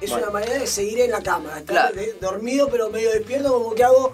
Es 0.00 0.10
Bueno. 0.10 0.26
una 0.28 0.32
manera 0.32 0.58
de 0.58 0.66
seguir 0.66 1.00
en 1.00 1.10
la 1.10 1.22
cama. 1.22 1.50
Estar 1.58 1.64
Claro. 1.66 1.94
de- 1.94 2.14
dormido 2.20 2.68
pero 2.70 2.88
medio 2.90 3.10
despierto, 3.10 3.52
como 3.52 3.74
que 3.74 3.84
hago 3.84 4.12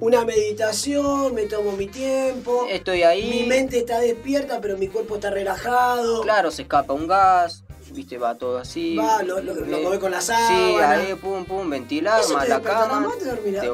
una 0.00 0.24
meditación, 0.24 1.34
me 1.34 1.44
tomo 1.44 1.72
mi 1.72 1.86
tiempo. 1.86 2.66
Estoy 2.68 3.02
ahí. 3.02 3.30
Mi 3.42 3.46
mente 3.46 3.78
está 3.78 4.00
despierta, 4.00 4.60
pero 4.60 4.76
mi 4.76 4.88
cuerpo 4.88 5.16
está 5.16 5.30
relajado. 5.30 6.22
Claro, 6.22 6.50
se 6.50 6.62
escapa 6.62 6.92
un 6.92 7.06
gas, 7.06 7.62
viste, 7.92 8.18
va 8.18 8.36
todo 8.36 8.58
así. 8.58 8.96
Va, 8.96 9.22
lo, 9.22 9.40
lo, 9.40 9.54
lo 9.54 9.76
Eh, 9.76 9.80
mueve 9.82 9.98
con 10.00 10.10
la 10.10 10.20
Sí, 10.20 10.28
sábana. 10.28 10.90
ahí, 10.92 11.14
pum, 11.14 11.44
pum, 11.44 11.68
ventilar, 11.70 12.20
más 12.32 12.48
la 12.48 12.60
cama. 12.60 13.08
te 13.18 13.70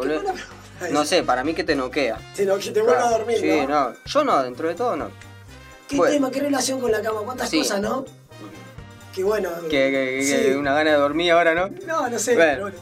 te 0.87 0.91
No 0.91 1.05
sé, 1.05 1.23
para 1.23 1.45
mí 1.45 1.55
que 1.55 1.65
te 1.65 1.75
noquea. 1.77 2.19
Te, 2.37 2.47
que 2.47 2.71
te 2.71 2.83
vuelva 2.83 2.93
a 2.93 3.09
Claro, 3.09 3.19
dormir, 3.19 3.39
Sí, 3.41 3.49
¿no? 3.67 3.69
no. 3.91 3.95
Yo 4.05 4.25
no, 4.25 4.43
dentro 4.43 4.69
de 4.69 4.75
todo 4.75 4.97
no. 4.97 5.09
¿Qué 5.89 5.97
Bueno. 5.97 6.15
tema, 6.15 6.31
qué 6.31 6.41
relación 6.41 6.81
con 6.81 6.91
la 6.91 7.01
cama? 7.03 7.21
¿Cuántas 7.21 7.51
Sí. 7.51 7.59
cosas, 7.59 7.81
no? 7.81 8.05
Qué 9.15 9.23
bueno. 9.25 9.51
Que, 9.63 9.69
que- 9.71 10.17
que- 10.19 10.25
Sí. 10.25 10.37
que 10.51 10.57
una 10.57 10.75
gana 10.75 10.91
de 10.93 10.97
dormir 10.97 11.33
ahora, 11.33 11.55
¿no? 11.55 11.69
No, 11.87 12.09
no 12.09 12.19
sé, 12.19 12.35
Bueno. 12.35 12.53
pero 12.53 12.63
bueno. 12.63 12.79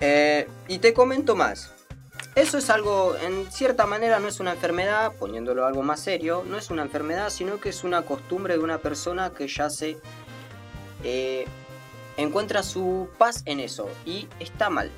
Eh, 0.00 0.48
y 0.68 0.78
te 0.78 0.92
comento 0.94 1.34
más. 1.34 1.72
Eso 2.34 2.58
es 2.58 2.68
algo, 2.68 3.16
en 3.16 3.50
cierta 3.50 3.86
manera, 3.86 4.18
no 4.20 4.28
es 4.28 4.40
una 4.40 4.52
enfermedad, 4.52 5.12
poniéndolo 5.18 5.64
algo 5.66 5.82
más 5.82 6.00
serio, 6.00 6.44
no 6.46 6.58
es 6.58 6.70
una 6.70 6.82
enfermedad, 6.82 7.30
sino 7.30 7.58
que 7.60 7.70
es 7.70 7.82
una 7.82 8.02
costumbre 8.02 8.54
de 8.58 8.60
una 8.62 8.78
persona 8.78 9.30
que 9.30 9.48
ya 9.48 9.70
se 9.70 9.96
eh, 11.02 11.46
encuentra 12.18 12.62
su 12.62 13.08
paz 13.18 13.42
en 13.46 13.60
eso 13.60 13.88
y 14.04 14.28
está 14.40 14.68
mal. 14.70 14.90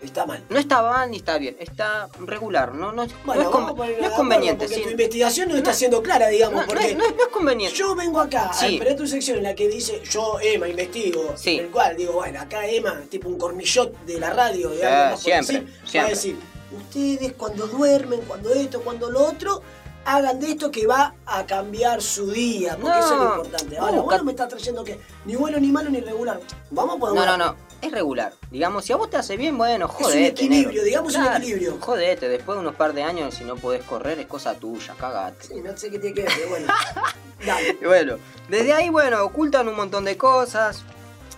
Está 0.00 0.26
mal. 0.26 0.44
No 0.48 0.58
está 0.58 0.80
mal 0.82 1.10
ni 1.10 1.16
está 1.16 1.38
bien, 1.38 1.56
está 1.58 2.08
regular, 2.20 2.72
no, 2.74 2.92
no, 2.92 3.04
no 3.06 3.12
Bueno, 3.24 3.42
es, 3.42 3.48
vamos 3.48 3.50
con- 3.50 3.64
a 3.70 3.74
ponerlo 3.74 3.76
no 3.76 3.86
de 3.86 3.92
es 3.92 3.96
acuerdo, 3.98 4.16
conveniente. 4.16 4.64
Porque 4.64 4.74
sí. 4.76 4.82
tu 4.84 4.90
investigación 4.90 5.48
no 5.48 5.56
está 5.56 5.72
siendo 5.72 6.02
clara, 6.02 6.28
digamos, 6.28 6.60
No, 6.62 6.66
porque 6.68 6.90
es, 6.92 6.96
no 6.96 7.04
es- 7.04 7.16
no 7.16 7.22
es 7.22 7.28
conveniente. 7.28 7.76
yo 7.76 7.94
vengo 7.96 8.20
acá 8.20 8.50
a 8.50 8.52
Sí. 8.54 8.74
esperar 8.74 8.96
tu 8.96 9.06
sección 9.06 9.38
en 9.38 9.42
la 9.44 9.54
que 9.54 9.68
dice 9.68 10.00
yo, 10.08 10.38
Emma, 10.40 10.68
investigo. 10.68 11.34
Sí. 11.36 11.58
En 11.58 11.64
el 11.66 11.70
cual 11.70 11.96
digo, 11.96 12.12
bueno, 12.12 12.40
acá 12.40 12.66
Emma, 12.66 13.00
tipo 13.10 13.28
un 13.28 13.38
cornillot 13.38 13.98
de 14.04 14.20
la 14.20 14.30
radio, 14.30 14.72
Eh, 14.72 15.08
por 15.10 15.18
siempre, 15.18 15.60
decir, 15.62 15.68
va 15.74 15.82
a 15.84 15.90
siempre. 15.90 16.14
decir, 16.14 16.36
ustedes 16.76 17.32
cuando 17.34 17.66
duermen, 17.66 18.20
cuando 18.26 18.52
esto, 18.54 18.80
cuando 18.82 19.10
lo 19.10 19.24
otro, 19.26 19.62
hagan 20.04 20.40
de 20.40 20.52
esto 20.52 20.70
que 20.70 20.86
va 20.86 21.14
a 21.26 21.44
cambiar 21.44 22.00
su 22.00 22.30
día, 22.30 22.76
porque 22.80 22.88
No, 22.98 22.98
eso 23.04 23.14
es 23.14 23.20
lo 23.20 23.26
importante. 23.36 23.78
Ahora, 23.78 24.00
vos 24.00 24.16
no 24.16 24.24
me 24.24 24.30
estás 24.32 24.48
trayendo 24.48 24.82
que 24.84 24.98
ni 25.26 25.34
bueno, 25.34 25.58
ni 25.58 25.68
malo, 25.72 25.90
ni 25.90 26.00
regular. 26.00 26.40
Vamos 26.70 26.96
a 26.96 26.98
poner 27.00 27.14
No, 27.16 27.22
una- 27.22 27.36
no, 27.36 27.46
no, 27.52 27.56
es 27.80 27.92
regular. 27.92 28.32
Digamos, 28.50 28.84
si 28.84 28.92
a 28.92 28.96
vos 28.96 29.10
te 29.10 29.16
hace 29.16 29.36
bien, 29.36 29.56
bueno, 29.56 29.86
un 29.86 29.92
jodete. 29.92 30.26
equilibrio, 30.28 30.68
negro. 30.68 30.84
digamos 30.84 31.14
un 31.14 31.26
equilibrio. 31.26 31.78
Jodete, 31.80 32.28
después 32.28 32.56
de 32.56 32.60
unos 32.60 32.74
par 32.74 32.92
de 32.92 33.02
años, 33.02 33.34
si 33.34 33.44
no 33.44 33.56
podés 33.56 33.82
correr, 33.84 34.18
es 34.18 34.26
cosa 34.26 34.54
tuya, 34.54 34.94
cagate. 34.98 35.46
Sí, 35.46 35.54
no 35.62 35.76
sé 35.76 35.90
qué 35.90 35.98
tiene 35.98 36.14
que 36.14 36.22
ver, 36.22 36.32
pero 36.36 36.48
bueno. 36.50 36.66
Dale. 37.46 37.78
Bueno, 37.84 38.16
desde 38.48 38.72
ahí, 38.72 38.88
bueno, 38.88 39.22
ocultan 39.22 39.68
un 39.68 39.76
montón 39.76 40.04
de 40.04 40.16
cosas, 40.16 40.82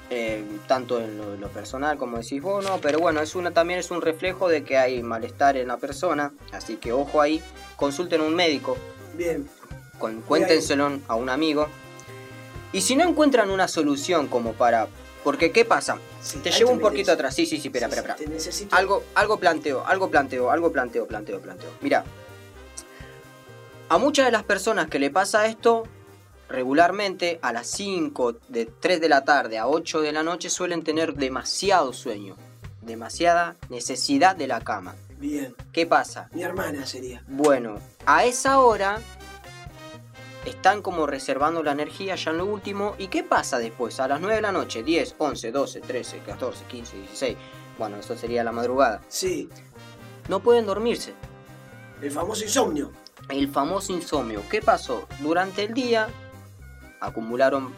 eh, 0.09 0.43
tanto 0.67 0.99
en 0.99 1.19
lo, 1.19 1.35
en 1.35 1.41
lo 1.41 1.49
personal 1.49 1.99
como 1.99 2.17
decís 2.19 2.41
vos, 2.41 2.65
¿no? 2.65 2.79
Pero 2.81 2.99
bueno, 3.01 3.21
es 3.21 3.35
una, 3.35 3.51
también 3.51 3.79
es 3.79 3.91
un 3.91 4.01
reflejo 4.01 4.49
de 4.49 4.65
que 4.65 4.79
hay 4.79 5.03
malestar 5.03 5.57
en 5.57 5.69
la 5.69 5.77
persona, 5.77 6.33
así 6.53 6.77
que 6.77 6.93
ojo 6.93 7.21
ahí, 7.21 7.43
consulten 7.77 8.23
a 8.23 8.25
un 8.25 8.35
médico, 8.35 8.77
Bien. 9.15 9.49
con, 9.99 10.23
cuéntenselo 10.23 10.99
a 11.07 11.15
un 11.15 11.29
amigo. 11.29 11.69
Y 12.73 12.81
si 12.81 12.97
no 12.97 13.07
encuentran 13.09 13.51
una 13.51 13.69
solución 13.69 14.27
como 14.29 14.53
para... 14.53 14.89
Porque, 15.23 15.53
¿qué 15.53 15.65
pasa? 15.65 15.99
Sí, 16.23 16.39
Te 16.39 16.51
llevo 16.51 16.71
un 16.71 16.81
poquito 16.81 17.13
atrás. 17.13 17.35
Sí, 17.35 17.45
sí, 17.47 17.59
sí, 17.59 17.69
espera, 17.69 17.89
Sí, 17.89 17.97
espera, 17.97 18.15
espera. 18.15 18.35
Necesito. 18.35 18.75
Algo, 18.75 19.05
algo 19.15 19.39
planteo, 19.39 19.85
algo 19.87 20.11
planteo, 20.11 20.51
algo 20.51 20.73
planteo, 20.73 21.07
planteo, 21.07 21.41
planteo. 21.41 21.71
Mira, 21.83 22.05
a 23.89 23.99
muchas 23.99 24.27
de 24.27 24.33
las 24.33 24.45
personas 24.45 24.89
que 24.89 24.99
le 24.99 25.11
pasa 25.11 25.47
esto, 25.47 25.85
regularmente 26.49 27.39
a 27.43 27.53
las 27.53 27.67
5, 27.69 28.37
de 28.49 28.67
3 28.67 29.01
de 29.01 29.09
la 29.09 29.25
tarde 29.25 29.59
a 29.59 29.67
8 29.67 30.01
de 30.01 30.13
la 30.13 30.23
noche 30.23 30.49
suelen 30.49 30.83
tener 30.83 31.15
demasiado 31.15 31.93
sueño, 31.93 32.37
demasiada 32.83 33.57
necesidad 33.69 34.37
de 34.37 34.47
la 34.47 34.61
cama. 34.61 34.95
Bien. 35.19 35.55
¿Qué 35.73 35.87
pasa? 35.87 36.29
Mi 36.33 36.43
hermana 36.43 36.87
sería. 36.87 37.23
Bueno, 37.27 37.79
a 38.07 38.25
esa 38.25 38.61
hora 38.61 39.01
están 40.45 40.83
como 40.83 41.07
reservando 41.07 41.63
la 41.63 41.73
energía 41.73 42.15
ya 42.17 42.31
en 42.31 42.39
lo 42.39 42.47
último. 42.47 42.95
¿Y 42.99 43.09
qué 43.09 43.23
pasa 43.23 43.59
después? 43.59 44.01
A 44.01 44.09
las 44.09 44.21
9 44.21 44.37
de 44.37 44.43
la 44.43 44.53
noche, 44.53 44.83
10, 44.83 45.17
11, 45.19 45.53
12, 45.53 45.81
13, 45.81 46.19
14, 46.21 46.65
15, 46.65 46.97
16. 46.97 47.37
Bueno, 47.79 47.97
eso 47.97 48.17
sería 48.17 48.45
la 48.45 48.53
madrugada. 48.53 49.03
Sí. 49.09 49.49
No 50.29 50.41
pueden 50.41 50.67
dormirse. 50.67 51.15
El 52.01 52.11
famoso 52.11 52.45
insomnio. 52.45 52.91
El 53.29 53.49
famoso 53.49 53.93
insomnio. 53.93 54.43
¿Qué 54.51 54.63
pasó? 54.63 55.07
Durante 55.21 55.65
el 55.65 55.75
día 55.75 56.09
acumularon 57.01 57.73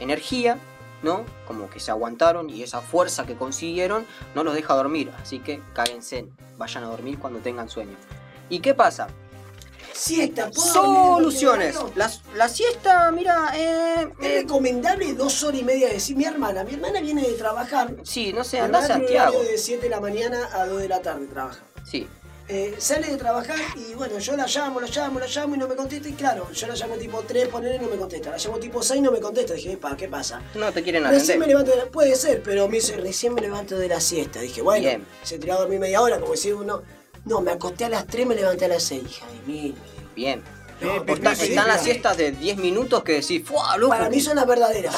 energía, 0.00 0.58
¿no? 1.02 1.24
Como 1.46 1.68
que 1.70 1.80
se 1.80 1.90
aguantaron 1.90 2.50
y 2.50 2.62
esa 2.62 2.80
fuerza 2.80 3.26
que 3.26 3.36
consiguieron 3.36 4.06
no 4.34 4.44
los 4.44 4.54
deja 4.54 4.74
dormir. 4.74 5.12
Así 5.20 5.38
que 5.40 5.62
cáguense, 5.74 6.28
vayan 6.56 6.84
a 6.84 6.88
dormir 6.88 7.18
cuando 7.18 7.40
tengan 7.40 7.68
sueño. 7.68 7.96
¿Y 8.48 8.60
qué 8.60 8.74
pasa? 8.74 9.08
Siesta. 9.98 10.50
¿puedo 10.50 10.72
dormir 10.72 11.14
Soluciones. 11.16 11.76
La, 11.96 12.10
la 12.36 12.48
siesta, 12.48 13.10
mira, 13.10 13.52
eh, 13.56 14.08
¿Es 14.20 14.26
eh, 14.26 14.40
recomendable 14.42 15.12
dos 15.14 15.42
horas 15.42 15.60
y 15.60 15.64
media 15.64 15.88
de 15.88 15.94
decir 15.94 16.16
mi 16.16 16.24
hermana? 16.24 16.64
Mi 16.64 16.74
hermana 16.74 17.00
viene 17.00 17.22
de 17.22 17.34
trabajar. 17.34 17.94
sí, 18.04 18.32
no 18.32 18.44
sé, 18.44 18.60
anda 18.60 18.78
a 18.78 18.86
Santiago. 18.86 19.42
de 19.42 19.58
7 19.58 19.82
de 19.82 19.88
la 19.90 20.00
mañana 20.00 20.48
a 20.54 20.66
2 20.66 20.80
de 20.82 20.88
la 20.88 21.02
tarde 21.02 21.26
trabaja. 21.26 21.60
Sí, 21.84 22.06
Eh, 22.50 22.76
sale 22.78 23.08
de 23.08 23.16
trabajar 23.18 23.58
y 23.76 23.92
bueno, 23.94 24.18
yo 24.18 24.34
la 24.34 24.46
llamo, 24.46 24.80
la 24.80 24.86
llamo, 24.86 25.20
la 25.20 25.26
llamo 25.26 25.54
y 25.54 25.58
no 25.58 25.68
me 25.68 25.74
contesta. 25.76 26.08
Y 26.08 26.12
claro, 26.14 26.50
yo 26.50 26.66
la 26.66 26.74
llamo 26.74 26.94
tipo 26.94 27.20
3, 27.20 27.48
poner 27.48 27.74
y 27.74 27.78
no 27.84 27.90
me 27.90 27.96
contesta. 27.98 28.30
La 28.30 28.38
llamo 28.38 28.56
tipo 28.58 28.82
6 28.82 28.98
y 29.00 29.02
no 29.02 29.10
me 29.12 29.20
contesta. 29.20 29.52
Dije, 29.52 29.76
pa, 29.76 29.94
¿qué 29.98 30.08
pasa? 30.08 30.40
no 30.54 30.72
te 30.72 30.82
quieren 30.82 31.04
Recién 31.04 31.38
me 31.40 31.44
atender. 31.44 31.48
levanto 31.48 31.70
de 31.72 31.76
la... 31.76 31.90
Puede 31.90 32.14
ser, 32.16 32.42
pero 32.42 32.66
me 32.66 32.76
dice, 32.76 32.96
recién 32.96 33.34
me 33.34 33.42
levanto 33.42 33.76
de 33.76 33.88
la 33.88 34.00
siesta. 34.00 34.40
Dije, 34.40 34.62
bueno, 34.62 34.86
Bien. 34.86 35.06
se 35.22 35.38
tiró 35.38 35.54
a 35.54 35.58
dormir 35.58 35.78
media 35.78 36.00
hora, 36.00 36.18
como 36.20 36.32
decir 36.32 36.54
uno. 36.54 36.82
No, 37.28 37.40
me 37.40 37.52
acosté 37.52 37.84
a 37.84 37.88
las 37.88 38.06
3, 38.06 38.26
me 38.26 38.34
levanté 38.34 38.64
a 38.64 38.68
las 38.68 38.82
6. 38.84 39.02
Hija 39.08 39.26
de 39.26 39.52
mil. 39.52 39.74
Bien. 40.16 40.42
No, 40.80 40.96
porque 41.04 41.12
Está- 41.14 41.34
sí, 41.34 41.48
están 41.50 41.68
las 41.68 41.82
siestas 41.82 42.16
de 42.16 42.32
10 42.32 42.56
minutos 42.56 43.02
que 43.02 43.12
decís, 43.20 43.42
¡fuah, 43.46 43.76
loco! 43.76 43.90
Para 43.90 44.08
mí 44.08 44.20
son 44.20 44.36
las 44.36 44.46
verdaderas. 44.46 44.94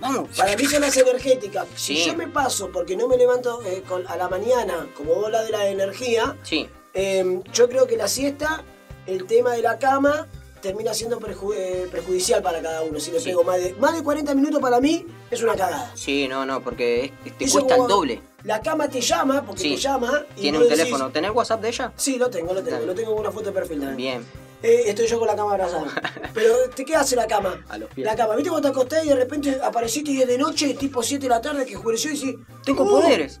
Vamos. 0.00 0.28
Para 0.36 0.56
mí 0.56 0.64
son 0.66 0.80
las 0.82 0.96
energéticas. 0.96 1.66
Si 1.76 2.04
yo 2.04 2.14
me 2.14 2.28
paso 2.28 2.70
porque 2.72 2.96
no 2.96 3.08
me 3.08 3.16
levanto 3.16 3.62
eh, 3.64 3.82
con- 3.88 4.06
a 4.06 4.16
la 4.16 4.28
mañana, 4.28 4.86
como 4.96 5.14
vos 5.14 5.30
la 5.30 5.42
de 5.42 5.50
la 5.50 5.66
energía, 5.68 6.36
Sí, 6.42 6.68
eh, 6.92 7.40
yo 7.52 7.68
creo 7.68 7.86
que 7.86 7.96
la 7.96 8.06
siesta, 8.08 8.62
el 9.06 9.26
tema 9.26 9.52
de 9.52 9.62
la 9.62 9.78
cama, 9.78 10.28
termina 10.64 10.92
siendo 10.94 11.20
perju- 11.20 11.54
eh, 11.54 11.86
perjudicial 11.92 12.42
para 12.42 12.60
cada 12.62 12.82
uno. 12.82 12.98
Si 12.98 13.10
le 13.12 13.20
Sí. 13.20 13.26
pego 13.28 13.44
más 13.44 13.58
de, 13.58 13.74
más 13.74 13.94
de 13.94 14.02
40 14.02 14.34
minutos 14.34 14.60
para 14.60 14.80
mí, 14.80 15.06
es 15.30 15.42
una 15.42 15.54
cagada. 15.54 15.92
sí, 15.94 16.26
no, 16.26 16.44
no, 16.46 16.62
porque 16.62 17.12
es- 17.24 17.38
te 17.38 17.44
Eso 17.44 17.60
cuesta 17.60 17.76
el 17.80 17.86
doble. 17.86 18.22
La 18.44 18.60
cama 18.60 18.88
te 18.88 19.00
llama, 19.00 19.44
porque 19.46 19.62
Sí. 19.62 19.70
te 19.74 19.76
llama. 19.76 20.24
y 20.36 20.40
Tiene 20.42 20.58
un 20.58 20.64
decís- 20.64 20.76
teléfono. 20.78 21.10
¿Tenés 21.10 21.30
WhatsApp 21.32 21.60
de 21.62 21.68
ella? 21.68 21.92
Sí, 21.96 22.16
lo 22.16 22.28
tengo, 22.30 22.52
lo 22.54 22.62
tengo. 22.62 22.78
Lo 22.86 22.94
tengo 22.94 23.12
con 23.12 23.20
una 23.20 23.30
foto 23.30 23.46
de 23.46 23.52
perfil 23.52 23.80
también. 23.80 23.96
Bien. 24.22 24.44
eh, 24.66 24.84
estoy 24.86 25.06
yo 25.06 25.18
con 25.18 25.28
la 25.28 25.36
cama 25.36 25.50
abrazada. 25.52 25.84
Pero, 26.34 26.54
¿te 26.74 26.86
qué 26.86 26.96
hace 26.96 27.14
la 27.16 27.26
cama? 27.26 27.62
A 27.68 27.76
los 27.76 27.90
pies. 27.90 28.06
La 28.06 28.16
cama, 28.16 28.34
¿viste 28.34 28.48
cuando 28.48 28.66
te 28.66 28.72
acostás 28.72 29.04
y 29.04 29.08
de 29.10 29.14
repente 29.14 29.58
apareciste 29.62 30.10
y 30.12 30.22
es 30.22 30.26
de 30.26 30.38
noche, 30.38 30.72
tipo 30.72 31.02
7 31.02 31.24
de 31.24 31.28
la 31.28 31.40
tarde, 31.42 31.66
que 31.66 31.76
oscureció 31.76 32.10
y 32.10 32.14
decís... 32.18 32.34
Tengo 32.64 32.84
"Oh, 32.84 32.88
poderes. 32.88 33.40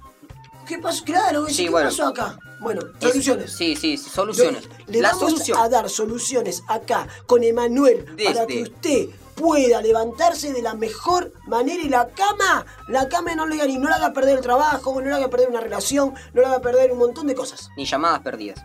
¿Qué 0.66 0.78
pasó? 0.78 1.04
Claro, 1.04 1.46
Sí, 1.48 1.64
¿qué 1.64 1.70
bueno. 1.70 1.88
pasó 1.90 2.06
acá? 2.06 2.38
Bueno, 2.60 2.80
Es- 3.00 3.08
soluciones. 3.10 3.52
Sí, 3.52 3.76
sí, 3.76 3.96
soluciones. 3.98 4.64
Le 4.86 5.00
La 5.00 5.12
vamos 5.12 5.32
solución. 5.32 5.58
a 5.58 5.68
dar 5.68 5.90
soluciones 5.90 6.62
acá 6.68 7.06
con 7.26 7.42
Emanuel 7.44 8.06
para 8.24 8.46
que 8.46 8.62
usted 8.62 9.08
pueda 9.34 9.82
levantarse 9.82 10.52
de 10.52 10.62
la 10.62 10.74
mejor 10.74 11.32
manera 11.48 11.82
y 11.82 11.88
la 11.88 12.08
cama, 12.08 12.64
la 12.88 13.08
cama 13.08 13.34
no 13.34 13.46
le 13.46 13.56
haga 13.56 13.66
ni 13.66 13.76
no 13.78 13.88
le 13.88 13.94
haga 13.94 14.12
perder 14.12 14.36
el 14.38 14.42
trabajo, 14.42 14.94
no 14.94 15.00
le 15.08 15.12
haga 15.12 15.28
perder 15.28 15.48
una 15.50 15.60
relación, 15.60 16.14
no 16.32 16.40
le 16.40 16.46
haga 16.46 16.60
perder 16.60 16.92
un 16.92 16.98
montón 16.98 17.26
de 17.26 17.34
cosas. 17.34 17.68
Ni 17.76 17.84
llamadas 17.84 18.20
perdidas. 18.20 18.60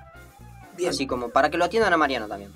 Bien. 0.77 0.91
Así 0.91 1.07
como 1.07 1.29
para 1.29 1.49
que 1.49 1.57
lo 1.57 1.65
atiendan 1.65 1.91
a 1.91 1.97
Mariano 1.97 2.27
también. 2.27 2.53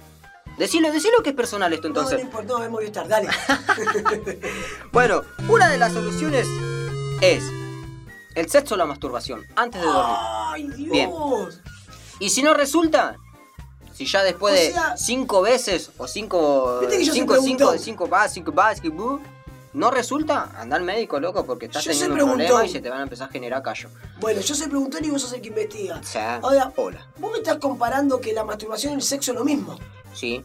Decilo, 0.57 0.91
decilo 0.91 1.23
que 1.23 1.31
es 1.31 1.35
personal 1.35 1.73
esto 1.73 1.89
no, 1.89 1.95
no 1.95 2.01
entonces. 2.01 2.21
importa, 2.23 2.53
no, 2.53 2.63
es 2.63 2.69
Movistar, 2.69 3.07
dale. 3.07 3.27
Bueno, 4.91 5.23
una 5.49 5.67
de 5.69 5.77
las 5.79 5.93
soluciones 5.93 6.47
es 7.21 7.43
el 8.35 8.49
sexo 8.49 8.75
o 8.75 8.77
la 8.77 8.85
masturbación 8.85 9.45
antes 9.55 9.81
de 9.81 9.87
dormir. 9.87 10.15
¡Ay, 10.19 10.67
Dios! 10.69 10.91
Bien. 10.91 11.11
Y 12.19 12.29
si 12.29 12.41
no 12.43 12.53
resulta, 12.53 13.15
si 13.93 14.05
ya 14.05 14.23
después 14.23 14.53
O 14.53 14.79
de 14.91 14.97
cinco 14.97 15.41
veces 15.41 15.91
o 15.97 16.07
cinco, 16.07 16.79
Viste 16.81 16.97
que 16.97 17.05
yo 17.05 17.13
cinco, 17.13 17.33
cinco, 17.35 17.43
preguntón. 17.43 17.79
cinco, 17.79 18.09
va, 18.09 18.27
cinco, 18.27 18.53
va, 18.53 18.75
cinco, 18.75 18.95
bu, 18.95 19.19
no 19.73 19.89
resulta, 19.89 20.51
anda 20.57 20.75
al 20.75 20.83
médico, 20.83 21.19
loco, 21.19 21.45
porque 21.45 21.65
estás 21.65 21.83
Yo 21.83 21.91
teniendo 21.91 22.25
un 22.25 22.31
problema 22.33 22.63
y 22.65 22.69
se 22.69 22.79
te 22.79 22.89
van 22.89 22.99
a 22.99 23.03
empezar 23.03 23.29
a 23.29 23.31
generar 23.31 23.61
callo. 23.63 23.89
Bueno, 24.19 24.39
yo 24.41 24.53
soy 24.53 24.67
preguntón 24.67 25.03
y 25.03 25.09
vos 25.09 25.21
sos 25.23 25.33
el 25.33 25.41
que 25.41 25.47
investiga. 25.49 25.97
O 25.99 26.03
sea, 26.03 26.35
Ahora, 26.43 26.71
hola. 26.75 27.07
vos 27.17 27.31
me 27.31 27.39
estás 27.39 27.57
comparando 27.57 28.21
que 28.21 28.33
la 28.33 28.43
masturbación 28.43 28.93
y 28.93 28.95
el 28.97 29.01
sexo 29.01 29.31
es 29.31 29.37
lo 29.37 29.43
mismo. 29.43 29.77
Sí, 30.13 30.43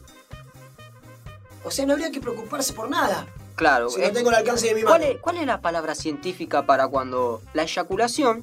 O 1.65 1.71
sea, 1.71 1.85
no 1.85 1.93
habría 1.93 2.11
que 2.11 2.21
preocuparse 2.21 2.73
por 2.73 2.89
nada. 2.89 3.27
Claro. 3.59 3.91
Si 3.91 4.01
no 4.01 4.11
tengo 4.13 4.31
el 4.31 4.37
alcance 4.37 4.69
de 4.69 4.75
mi 4.75 4.83
mano. 4.83 4.97
¿Cuál 4.97 5.03
es, 5.11 5.21
cuál 5.21 5.37
es 5.37 5.47
la 5.47 5.61
palabra 5.61 5.95
científica 5.95 6.65
para 6.65 6.89
cuando 6.89 7.43
la 7.53 7.63
eyaculación 7.65 8.43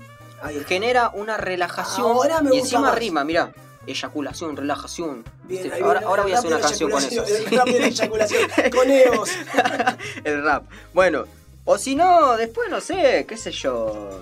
genera 0.67 1.09
una 1.09 1.37
relajación 1.37 2.05
Ahora 2.05 2.41
me 2.41 2.55
y 2.55 2.59
encima 2.59 2.81
más. 2.81 2.95
rima, 2.95 3.23
mira, 3.23 3.51
eyaculación, 3.87 4.55
relajación. 4.55 5.23
Ahí 5.49 5.81
ahora, 5.81 6.01
voy 6.23 6.33
a 6.33 6.37
hacer 6.39 6.51
una 6.51 6.59
canción 6.61 6.91
con 6.91 7.03
eso. 7.03 7.23
El 7.23 7.57
rap 7.57 7.65
de 7.67 7.79
la 7.79 7.87
eyaculación. 7.87 8.41
Con 8.75 8.91
EOS. 8.91 9.29
el 10.23 10.43
rap. 10.43 10.65
Bueno, 10.93 11.25
o 11.63 11.77
si 11.79 11.95
no, 11.95 12.37
después 12.37 12.69
no 12.69 12.79
sé, 12.81 13.25
qué 13.27 13.37
sé 13.37 13.51
yo. 13.51 14.19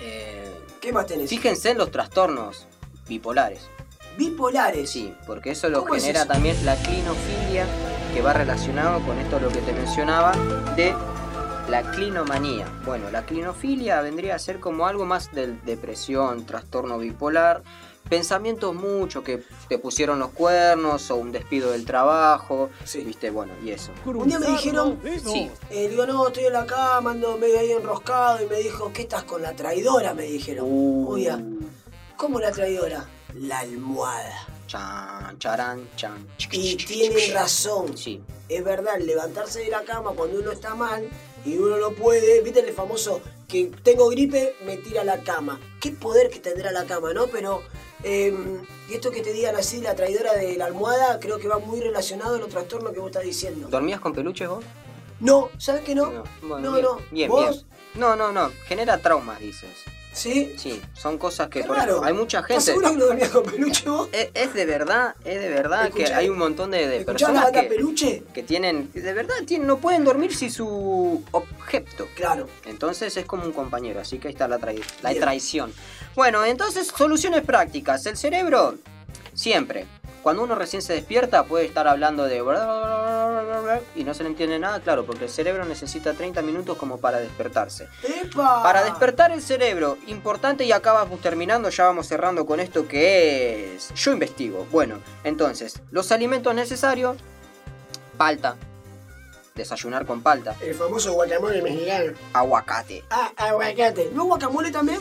Eh, 0.00 0.50
¿Qué 0.80 0.92
más 0.92 1.06
tenés? 1.06 1.28
fíjense 1.30 1.70
en 1.70 1.78
los 1.78 1.90
trastornos 1.90 2.66
bipolares. 3.08 3.62
Bipolares. 4.16 4.90
Sí, 4.90 5.14
porque 5.26 5.52
eso 5.52 5.68
lo 5.68 5.80
¿Cómo 5.82 5.94
es 5.94 6.02
genera 6.02 6.20
eso? 6.24 6.28
también 6.32 6.64
la 6.66 6.76
clinofilia, 6.76 7.66
que 8.12 8.20
va 8.20 8.32
relacionado 8.32 9.00
con 9.06 9.18
esto 9.18 9.40
lo 9.40 9.48
que 9.48 9.60
te 9.60 9.72
mencionaba 9.72 10.32
de 10.76 10.94
la 11.68 11.82
clinomanía. 11.92 12.66
Bueno, 12.84 13.10
la 13.10 13.24
clinofilia 13.24 14.00
vendría 14.02 14.34
a 14.34 14.38
ser 14.38 14.60
como 14.60 14.86
algo 14.86 15.06
más 15.06 15.32
de 15.32 15.54
depresión, 15.64 16.44
trastorno 16.44 16.98
bipolar, 16.98 17.62
pensamientos 18.08 18.74
mucho 18.74 19.22
que 19.22 19.42
te 19.68 19.78
pusieron 19.78 20.18
los 20.18 20.30
cuernos 20.30 21.10
o 21.10 21.16
un 21.16 21.32
despido 21.32 21.70
del 21.70 21.86
trabajo, 21.86 22.68
Sí. 22.84 23.00
viste, 23.02 23.30
bueno, 23.30 23.54
y 23.64 23.70
eso. 23.70 23.92
Un 24.04 24.28
día 24.28 24.38
me 24.38 24.48
dijeron, 24.48 24.98
Sí, 25.24 25.50
eh, 25.70 25.88
digo, 25.88 26.04
no, 26.06 26.26
estoy 26.26 26.44
en 26.44 26.52
la 26.52 26.66
cama, 26.66 27.12
ando 27.12 27.38
medio 27.38 27.58
ahí 27.60 27.70
enroscado 27.72 28.42
y 28.44 28.46
me 28.46 28.56
dijo, 28.56 28.92
¿qué 28.92 29.02
estás 29.02 29.22
con 29.24 29.40
la 29.40 29.54
traidora? 29.54 30.12
Me 30.12 30.24
dijeron. 30.24 30.66
Uh, 30.68 31.16
¿cómo 32.16 32.40
la 32.40 32.50
traidora? 32.52 33.06
La 33.34 33.60
almohada. 33.60 34.51
Chan, 34.66 35.38
charán, 35.38 35.88
chan. 35.96 36.26
Y 36.50 36.76
tienen 36.76 37.32
razón. 37.34 37.96
Sí, 37.96 38.22
Es 38.48 38.64
verdad, 38.64 38.98
levantarse 39.00 39.60
de 39.60 39.68
la 39.68 39.82
cama 39.82 40.12
cuando 40.12 40.38
uno 40.38 40.52
está 40.52 40.74
mal 40.74 41.08
y 41.44 41.56
uno 41.58 41.76
no 41.78 41.90
puede, 41.90 42.40
viste 42.40 42.60
el 42.60 42.72
famoso 42.72 43.20
que 43.48 43.70
tengo 43.82 44.08
gripe, 44.08 44.56
me 44.64 44.76
tira 44.78 45.02
a 45.02 45.04
la 45.04 45.18
cama. 45.22 45.60
Qué 45.80 45.90
poder 45.90 46.30
que 46.30 46.38
tendrá 46.38 46.70
la 46.72 46.84
cama, 46.86 47.12
¿no? 47.12 47.26
Pero, 47.26 47.62
eh, 48.02 48.34
y 48.88 48.94
esto 48.94 49.10
que 49.10 49.20
te 49.22 49.32
digan 49.32 49.56
así, 49.56 49.80
la 49.80 49.94
traidora 49.94 50.32
de 50.34 50.56
la 50.56 50.66
almohada, 50.66 51.20
creo 51.20 51.38
que 51.38 51.48
va 51.48 51.58
muy 51.58 51.80
relacionado 51.80 52.36
a 52.36 52.38
los 52.38 52.48
trastornos 52.48 52.92
que 52.92 53.00
vos 53.00 53.10
estás 53.10 53.24
diciendo. 53.24 53.68
¿dormías 53.68 54.00
con 54.00 54.12
peluches 54.14 54.48
vos? 54.48 54.64
No, 55.20 55.50
¿sabes 55.58 55.82
qué 55.84 55.94
no? 55.94 56.10
No, 56.10 56.24
No, 56.42 56.48
bueno, 56.48 56.70
no. 56.82 56.94
bien, 56.96 57.08
bien, 57.10 57.28
¿Vos? 57.30 57.50
bien. 57.50 57.66
No, 57.94 58.16
no, 58.16 58.32
no, 58.32 58.50
genera 58.66 58.98
traumas, 58.98 59.38
dices. 59.38 59.68
¿Sí? 60.12 60.54
Sí, 60.58 60.80
son 60.92 61.16
cosas 61.16 61.48
que 61.48 61.64
por 61.64 61.74
ejemplo, 61.76 62.04
hay 62.04 62.12
mucha 62.12 62.40
¿Estás 62.40 62.48
gente. 62.48 62.62
seguro 62.64 62.90
que 62.90 62.96
no 62.96 63.04
dormías 63.06 63.28
con 63.30 63.42
peluche 63.44 63.88
vos? 63.88 64.08
Es, 64.12 64.28
es 64.34 64.52
de 64.52 64.66
verdad, 64.66 65.14
es 65.24 65.40
de 65.40 65.48
verdad 65.48 65.90
que 65.90 66.04
hay 66.12 66.28
un 66.28 66.36
montón 66.36 66.70
de, 66.70 66.86
de 66.86 66.98
¿Escuchás 66.98 67.32
la 67.32 67.40
personas 67.44 67.62
que, 67.62 67.68
peluche? 67.68 68.22
que 68.34 68.42
tienen, 68.42 68.90
de 68.92 69.12
verdad 69.14 69.34
tienen, 69.46 69.66
no 69.66 69.78
pueden 69.78 70.04
dormir 70.04 70.34
sin 70.36 70.50
su 70.52 71.24
objeto. 71.30 72.08
Claro. 72.14 72.46
Entonces 72.66 73.16
es 73.16 73.24
como 73.24 73.44
un 73.44 73.52
compañero, 73.52 74.00
así 74.00 74.18
que 74.18 74.28
ahí 74.28 74.34
está 74.34 74.46
la, 74.48 74.58
trai- 74.58 74.82
la 75.00 75.14
traición. 75.14 75.72
Bueno, 76.14 76.44
entonces 76.44 76.88
soluciones 76.94 77.42
prácticas. 77.42 78.04
El 78.04 78.18
cerebro, 78.18 78.74
siempre, 79.32 79.86
cuando 80.22 80.42
uno 80.44 80.54
recién 80.54 80.82
se 80.82 80.92
despierta, 80.92 81.44
puede 81.44 81.64
estar 81.64 81.88
hablando 81.88 82.24
de... 82.24 82.38
y 83.96 84.04
no 84.04 84.14
se 84.14 84.22
le 84.22 84.28
entiende 84.28 84.58
nada, 84.58 84.80
claro, 84.80 85.04
porque 85.04 85.24
el 85.24 85.30
cerebro 85.30 85.64
necesita 85.64 86.12
30 86.12 86.42
minutos 86.42 86.76
como 86.78 86.98
para 86.98 87.18
despertarse. 87.18 87.88
¡Epa! 88.02 88.62
Para 88.62 88.84
despertar 88.84 89.32
el 89.32 89.42
cerebro, 89.42 89.98
importante 90.06 90.64
y 90.64 90.72
acá 90.72 90.92
vamos 90.92 91.20
terminando, 91.20 91.70
ya 91.70 91.84
vamos 91.84 92.06
cerrando 92.06 92.46
con 92.46 92.60
esto 92.60 92.86
que 92.86 93.74
es... 93.74 93.92
Yo 93.94 94.12
investigo. 94.12 94.66
Bueno, 94.70 95.00
entonces, 95.24 95.80
los 95.90 96.12
alimentos 96.12 96.54
necesarios, 96.54 97.16
palta, 98.16 98.56
desayunar 99.54 100.06
con 100.06 100.22
palta, 100.22 100.54
El 100.60 100.74
famoso 100.74 101.12
guacamole 101.14 101.60
mexicano. 101.62 102.12
aguacate. 102.32 103.04
Ah, 103.10 103.32
aguacate. 103.36 104.10
¿No 104.14 104.24
guacamole 104.24 104.70
también? 104.70 105.00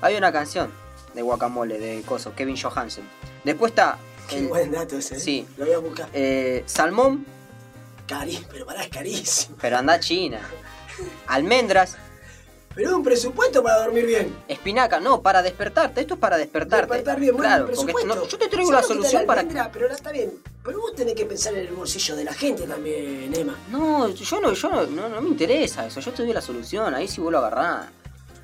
Hay 0.00 0.16
una 0.16 0.32
canción 0.32 0.72
de 1.14 1.22
guacamole 1.22 1.78
de 1.78 2.02
Coso, 2.02 2.34
Kevin 2.34 2.56
Johansen. 2.56 3.04
Después 3.44 3.72
está 3.72 3.98
Qué 4.28 4.38
el, 4.38 4.48
buen 4.48 4.70
dato 4.72 4.96
ese. 4.98 5.16
¿eh? 5.16 5.20
sí. 5.20 5.46
Lo 5.56 5.64
voy 5.66 5.74
a 5.74 5.78
buscar. 5.78 6.08
eh, 6.12 6.62
salmón, 6.66 7.24
Cari, 8.06 8.44
pero 8.50 8.66
pará, 8.66 8.82
es 8.84 8.88
carísimo. 8.90 9.56
pero 9.60 9.78
anda 9.78 9.94
a 9.94 10.00
China. 10.00 10.40
Almendras, 11.26 11.96
Pero 12.74 12.88
es 12.88 12.94
un 12.94 13.02
presupuesto 13.02 13.62
para 13.62 13.82
dormir 13.84 14.06
bien. 14.06 14.34
espinaca, 14.48 14.98
no, 15.00 15.20
para 15.22 15.42
despertarte. 15.42 16.00
Esto 16.02 16.14
es 16.14 16.20
para 16.20 16.36
despertarte. 16.38 16.86
Despertar 16.86 17.20
bien, 17.20 17.36
bueno, 17.36 17.48
claro, 17.66 17.66
porque 17.74 18.04
no- 18.04 18.26
yo 18.26 18.38
te 18.38 18.48
traigo 18.48 18.70
¿Sabes 18.70 18.88
la 18.88 18.94
solución 18.94 19.26
para 19.26 19.40
almendra? 19.42 19.70
Pero 19.72 19.84
ahora 19.86 19.94
está 19.94 20.10
bien. 20.12 20.32
Pero 20.64 20.80
vos 20.80 20.94
tenés 20.94 21.14
que 21.14 21.26
pensar 21.26 21.52
en 21.54 21.60
el 21.66 21.74
bolsillo 21.74 22.16
de 22.16 22.24
la 22.24 22.32
gente 22.32 22.62
también, 22.64 23.34
Emma. 23.34 23.56
No, 23.70 24.08
yo 24.08 24.40
no, 24.40 24.52
yo 24.52 24.68
no, 24.70 24.86
no, 24.86 25.08
no 25.08 25.20
me 25.20 25.28
interesa 25.28 25.86
eso. 25.86 26.00
Yo 26.00 26.12
te 26.12 26.22
doy 26.22 26.32
la 26.32 26.40
solución, 26.40 26.94
ahí 26.94 27.08
sí 27.08 27.20
vos 27.20 27.32
lo 27.32 27.38
agarrás. 27.38 27.86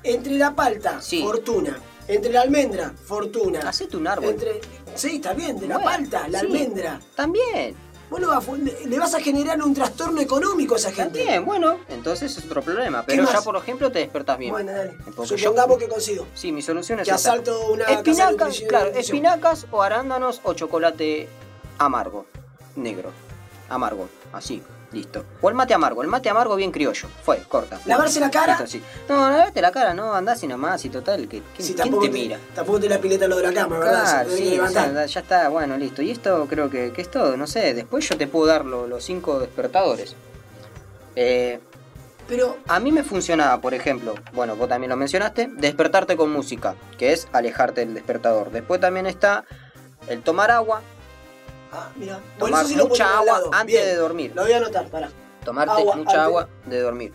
Entre 0.03 0.33
la 0.33 0.55
palta, 0.55 1.01
Sí. 1.01 1.21
fortuna. 1.23 1.79
Entre 2.07 2.31
la 2.31 2.41
almendra, 2.41 2.91
fortuna. 3.05 3.59
Hacete 3.61 3.95
un 3.97 4.07
árbol. 4.07 4.29
Entre... 4.31 4.61
Sí, 4.99 5.15
está 5.15 5.33
bien, 5.33 5.59
de 5.59 5.67
la 5.67 5.75
Bueno, 5.77 5.89
palta, 5.91 6.27
la 6.27 6.39
sí. 6.41 6.45
almendra. 6.45 6.99
También, 7.15 7.75
a- 8.11 8.87
le 8.87 8.99
vas 8.99 9.13
a 9.13 9.19
generar 9.21 9.61
un 9.61 9.73
trastorno 9.73 10.19
económico 10.19 10.73
a 10.73 10.77
esa 10.77 10.91
gente. 10.91 11.19
también, 11.19 11.45
bueno, 11.45 11.77
entonces 11.89 12.35
es 12.37 12.45
otro 12.45 12.61
problema. 12.61 13.01
¿Qué 13.05 13.15
Pero 13.15 13.31
ya 13.31 13.41
por 13.41 13.55
ejemplo 13.55 13.91
te 13.91 13.99
despertás 13.99 14.37
bien. 14.37 14.51
Bueno, 14.51 14.71
dale. 14.71 14.93
Supongamos 15.25 15.75
yo- 15.75 15.77
que 15.77 15.87
consigo. 15.87 16.27
Sí, 16.33 16.51
mi 16.51 16.61
solución 16.61 16.99
es 16.99 17.05
Que 17.07 17.11
esa. 17.15 17.29
asalto 17.31 17.71
una 17.71 17.85
Espinacas, 17.85 18.61
claro, 18.67 18.89
espinacas 18.91 19.67
o 19.71 19.81
arándanos 19.81 20.41
o 20.43 20.53
chocolate 20.53 21.27
amargo, 21.77 22.25
negro, 22.75 23.11
amargo, 23.69 24.09
así, 24.33 24.61
listo. 24.91 25.23
O 25.41 25.49
el 25.49 25.55
mate 25.55 25.73
amargo, 25.73 26.01
el 26.01 26.07
mate 26.07 26.29
amargo 26.29 26.55
bien 26.55 26.71
criollo, 26.71 27.07
fue, 27.23 27.37
corta. 27.47 27.79
¿Lavarse 27.85 28.19
la 28.19 28.31
cara? 28.31 28.53
Listo, 28.53 28.67
sí. 28.67 28.81
No, 29.07 29.29
lavarte 29.29 29.61
la 29.61 29.71
cara, 29.71 29.93
no, 29.93 30.13
andás 30.13 30.41
y 30.43 30.47
nomás 30.47 30.83
y 30.85 30.89
total, 30.89 31.27
que, 31.27 31.41
¿quién, 31.55 31.67
Sí, 31.67 31.75
quién 31.75 31.99
te 31.99 32.09
mira? 32.09 32.37
tampoco 32.55 32.79
te 32.79 32.89
la 32.89 32.99
pileta 32.99 33.27
lo 33.27 33.37
de 33.37 33.43
la 33.43 33.53
cama, 33.53 33.79
¿verdad? 33.79 34.03
Claro, 34.03 34.29
sí, 34.31 34.59
o 34.59 34.67
sea, 34.67 35.05
ya 35.05 35.19
está, 35.19 35.49
bueno, 35.49 35.77
listo. 35.77 36.01
Y 36.01 36.11
esto 36.11 36.47
creo 36.49 36.69
que, 36.69 36.91
que 36.91 37.01
es 37.01 37.11
todo, 37.11 37.37
no 37.37 37.45
sé, 37.47 37.73
después 37.73 38.07
yo 38.09 38.17
te 38.17 38.27
puedo 38.27 38.45
dar 38.47 38.65
lo- 38.65 38.87
los 38.87 39.03
cinco 39.03 39.39
despertadores. 39.39 40.15
Eh, 41.15 41.59
Pero, 42.27 42.57
a 42.67 42.79
mí 42.79 42.91
me 42.91 43.03
funcionaba, 43.03 43.59
por 43.59 43.73
ejemplo, 43.73 44.13
bueno, 44.33 44.55
vos 44.55 44.69
también 44.69 44.91
lo 44.91 44.95
mencionaste, 44.95 45.49
despertarte 45.51 46.15
con 46.15 46.31
música, 46.31 46.75
que 46.99 47.11
es 47.11 47.27
alejarte 47.33 47.81
del 47.81 47.95
despertador. 47.95 48.51
Después 48.51 48.79
también 48.79 49.07
está 49.07 49.45
el 50.07 50.21
tomar 50.21 50.51
agua, 50.51 50.81
ah, 51.71 51.89
mira. 51.95 52.19
Tomar 52.37 52.65
sí 52.65 52.75
mucha 52.75 53.17
agua 53.17 53.41
antes 53.51 53.75
Bien. 53.75 53.85
de 53.85 53.95
dormir. 53.95 54.31
Lo 54.35 54.43
voy 54.43 54.53
a 54.53 54.57
anotar, 54.57 54.87
pará. 54.87 55.09
Tomarte 55.43 55.71
agua 55.73 55.95
mucha 55.95 56.09
antes- 56.11 56.23
agua 56.25 56.49
de 56.65 56.81
dormir. 56.81 57.13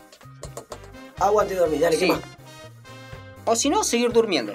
Agua 1.20 1.44
te 1.46 1.54
dormís, 1.54 1.80
dale, 1.80 1.96
Sí. 1.96 2.06
¿qué 2.06 2.12
más? 2.12 2.20
O 3.44 3.54
si 3.56 3.70
no, 3.70 3.84
seguir 3.84 4.12
durmiendo. 4.12 4.54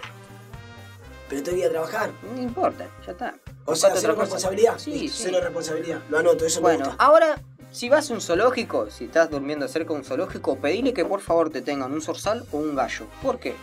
Pero 1.30 1.44
te 1.44 1.52
voy 1.52 1.64
a 1.64 1.70
trabajar. 1.70 2.12
No 2.36 2.42
importa, 2.42 2.88
ya 3.06 3.12
está. 3.12 3.36
O 3.66 3.76
sea, 3.76 3.92
cero 3.96 4.16
responsabilidad. 4.18 4.78
Sí, 4.80 5.08
sí. 5.08 5.10
Cero 5.26 5.40
responsabilidad. 5.42 6.00
Lo 6.10 6.18
anoto, 6.18 6.46
eso 6.46 6.60
me 6.60 6.70
Bueno, 6.70 6.86
gusta. 6.88 7.04
ahora, 7.04 7.40
si 7.72 7.88
vas 7.88 8.10
a 8.10 8.14
un 8.16 8.22
zoológico, 8.22 8.90
si 8.90 9.06
estás 9.06 9.30
durmiendo 9.30 9.68
cerca 9.68 9.94
de 9.94 10.00
un 10.00 10.06
zoológico, 10.06 10.58
pedile 10.58 10.92
que 10.94 11.06
por 11.06 11.22
favor 11.22 11.52
te 11.52 11.62
tengan 11.62 11.94
un 11.94 12.02
zorzal 12.02 12.46
o 12.52 12.58
un 12.58 12.76
gallo. 12.76 13.06
¿Por 13.22 13.40
qué? 13.40 13.56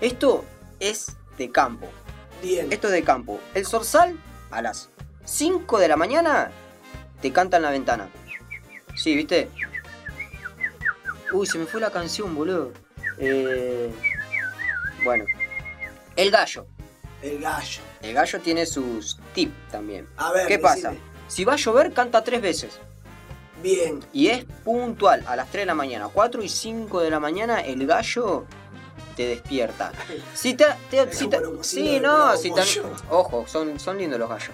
Esto 0.00 0.44
es 0.80 1.08
de 1.36 1.50
campo. 1.50 1.88
Bien. 2.42 2.72
Esto 2.72 2.86
es 2.86 2.94
de 2.94 3.04
campo. 3.04 3.38
El 3.54 3.66
zorzal, 3.66 4.18
a 4.50 4.62
las 4.62 4.88
5 5.34 5.78
de 5.78 5.86
la 5.88 5.96
mañana, 5.96 6.50
te 7.22 7.32
canta 7.32 7.56
en 7.58 7.62
la 7.62 7.70
ventana. 7.70 8.08
Sí, 8.96 9.14
¿viste? 9.14 9.48
Uy, 11.32 11.46
se 11.46 11.56
me 11.58 11.66
fue 11.66 11.80
la 11.80 11.90
canción, 11.90 12.34
boludo. 12.34 12.72
Eh, 13.18 13.92
Bueno. 15.04 15.24
El 16.16 16.30
gallo. 16.30 16.66
El 17.22 17.38
gallo. 17.40 17.80
El 18.02 18.12
gallo 18.14 18.40
tiene 18.40 18.66
sus 18.66 19.18
tips 19.34 19.54
también. 19.70 20.08
A 20.16 20.32
ver, 20.32 20.46
¿Qué 20.48 20.58
pasa? 20.58 20.90
decime. 20.90 20.98
Si 21.28 21.44
va 21.44 21.52
a 21.52 21.56
llover, 21.56 21.92
canta 21.92 22.24
tres 22.24 22.42
veces. 22.42 22.78
Bien. 23.62 24.00
Y 24.12 24.28
es 24.28 24.44
puntual, 24.64 25.22
a 25.28 25.36
las 25.36 25.48
3 25.50 25.62
de 25.62 25.66
la 25.66 25.74
mañana. 25.74 26.08
4 26.12 26.42
y 26.42 26.48
5 26.48 27.00
de 27.02 27.10
la 27.10 27.20
mañana, 27.20 27.60
el 27.60 27.86
gallo 27.86 28.46
te 29.16 29.26
despierta. 29.26 29.92
Si 30.34 30.54
te, 30.54 30.64
te- 30.90 31.12
si 31.12 31.28
sí, 31.60 32.00
no, 32.00 32.36
si 32.36 32.50
te-. 32.52 32.62
Ojo, 33.10 33.46
son, 33.46 33.78
son 33.78 33.98
lindos 33.98 34.18
los 34.18 34.28
gallos. 34.28 34.50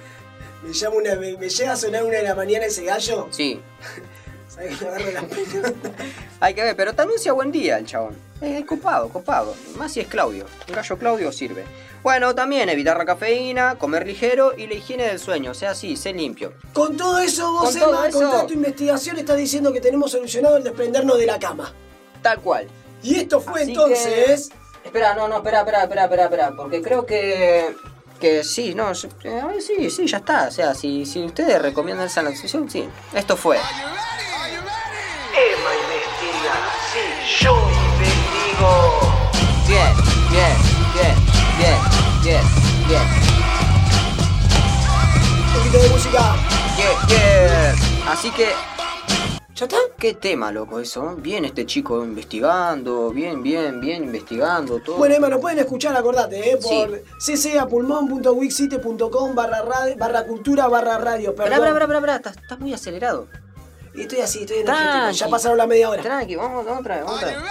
Me, 0.63 0.73
llama 0.73 0.97
una, 0.97 1.15
me, 1.17 1.37
me 1.37 1.49
llega 1.49 1.73
a 1.73 1.77
sonar 1.77 2.03
una 2.05 2.17
de 2.19 2.23
la 2.25 2.35
mañana 2.35 2.67
ese 2.67 2.85
gallo. 2.85 3.29
Sí, 3.31 3.61
¿Sabes 4.49 4.79
que 4.79 4.85
me 4.85 4.91
agarro 4.91 5.11
la 5.13 5.23
pelota? 5.23 5.73
hay 6.41 6.55
que 6.55 6.63
ver, 6.63 6.77
pero 6.77 6.95
te 6.95 7.03
anuncia 7.03 7.33
buen 7.33 7.53
día 7.53 7.79
el 7.79 7.87
chabón. 7.87 8.17
Es 8.41 8.65
copado, 8.65 9.09
copado. 9.09 9.55
Más 9.77 9.93
si 9.93 10.01
es 10.01 10.07
Claudio. 10.09 10.47
El 10.67 10.75
gallo 10.75 10.99
Claudio 10.99 11.33
sirve. 11.33 11.65
Bueno, 12.03 12.35
también 12.35 12.69
evitar 12.69 12.97
la 12.97 13.05
cafeína, 13.05 13.77
comer 13.79 14.07
ligero 14.07 14.53
y 14.57 14.67
la 14.67 14.75
higiene 14.75 15.05
del 15.09 15.19
sueño. 15.19 15.51
O 15.51 15.55
sea, 15.55 15.75
sí, 15.75 15.97
sé 15.97 16.13
limpio. 16.13 16.53
Con 16.73 16.97
todo 16.97 17.19
eso, 17.19 17.51
vos, 17.53 17.71
Con 17.71 17.81
todo 17.81 17.89
Emma, 17.91 17.99
con 17.99 18.09
eso- 18.09 18.21
toda 18.31 18.47
tu 18.47 18.55
investigación, 18.55 19.19
estás 19.19 19.37
diciendo 19.37 19.73
que 19.73 19.81
tenemos 19.81 20.11
solucionado 20.13 20.57
el 20.59 20.65
desprendernos 20.65 21.19
de 21.19 21.27
la 21.27 21.39
cama. 21.39 21.73
Tal 22.23 22.41
cual. 22.41 22.69
Y 23.03 23.17
esto 23.17 23.41
fue 23.41 23.63
Así 23.63 23.71
entonces. 23.73 24.51
Espera, 24.85 25.15
no, 25.15 25.27
no, 25.29 25.37
espera, 25.39 25.61
espera, 25.61 25.83
espera, 25.83 26.05
espera, 26.05 26.25
espera, 26.25 26.53
porque 26.57 26.81
creo 26.83 27.05
que. 27.05 27.75
Que 28.21 28.43
sí, 28.45 28.75
no, 28.75 28.93
yo- 28.95 29.09
eh, 29.25 29.41
a 29.43 29.47
ver, 29.47 29.61
sí, 29.61 29.91
sí, 29.91 30.07
ya 30.07 30.17
está. 30.19 30.47
O 30.49 30.51
sea, 30.51 30.75
si, 30.75 31.05
si 31.05 31.23
ustedes 31.25 31.61
recomiendan 31.61 32.07
esa 32.07 32.23
solución, 32.23 32.69
sí. 32.71 32.89
Esto 33.13 33.37
fue. 33.37 33.57
Emma 33.59 33.63
investiga. 35.83 36.55
Sí, 36.93 37.01
yo 37.45 37.53
investigo. 37.95 38.73
Bien, 39.69 39.93
bien, 40.31 40.57
bien, 40.95 41.15
bien, 41.59 41.79
bien, 42.23 42.43
bien, 42.89 43.03
Un 45.45 45.53
poquito 45.59 45.79
de 45.79 45.89
música. 45.91 46.37
bien, 46.77 46.97
bien. 47.09 47.75
Así 48.09 48.31
que, 48.31 48.55
¿Ya 49.57 49.65
está? 49.65 49.77
qué 49.99 50.13
tema, 50.13 50.53
loco, 50.53 50.79
eso. 50.81 51.15
Bien 51.17 51.47
este 51.47 51.65
chico 51.65 52.05
investigando, 52.05 53.09
bien, 53.11 53.43
bien, 53.43 53.81
bien 53.81 54.05
investigando 54.05 54.81
todo. 54.81 54.99
Bueno, 54.99 55.15
Emma, 55.15 55.31
nos 55.31 55.41
pueden 55.41 55.59
escuchar, 55.61 55.97
acordate, 55.97 56.51
¿eh? 56.53 56.59
Sí. 56.61 56.69
Por 56.69 57.03
ccapulmón.wixsite.com 57.19 59.35
barra, 59.35 59.63
radio- 59.63 59.97
barra 59.97 60.25
cultura 60.25 60.69
barra 60.69 60.99
radio. 60.99 61.35
Perdón. 61.35 62.09
estás, 62.11 62.37
estás 62.37 62.59
muy 62.59 62.75
acelerado. 62.75 63.29
Y 63.95 64.03
estoy 64.03 64.21
así, 64.21 64.41
estoy 64.43 64.59
en 64.59 64.67
Tranqui. 64.67 64.83
Argentina. 64.83 65.13
Ya 65.13 65.29
pasaron 65.31 65.57
la 65.57 65.67
media 65.67 65.89
hora. 65.89 66.03
Tranqui, 66.03 66.37
vamos, 66.37 66.67
vamos 66.67 66.81
otra 66.81 66.97
vez, 66.97 67.05
vamos 67.05 67.19
otra 67.23 67.33
vez. 67.33 67.43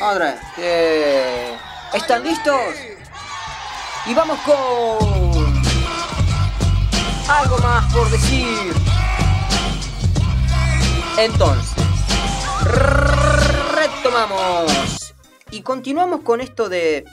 Vamos 0.00 0.14
otra 0.16 0.26
vez. 0.32 0.40
Eh, 0.58 1.56
¿Están 1.94 2.22
listos? 2.24 2.60
Y 4.04 4.12
vamos 4.14 4.38
con... 4.40 5.54
Algo 7.26 7.56
más 7.58 7.90
por 7.94 8.10
decir. 8.10 8.74
Entonces, 11.18 11.72
retomamos. 13.74 15.14
Y 15.50 15.62
continuamos 15.62 16.22
con 16.22 16.40
esto 16.40 16.68
de 16.68 17.04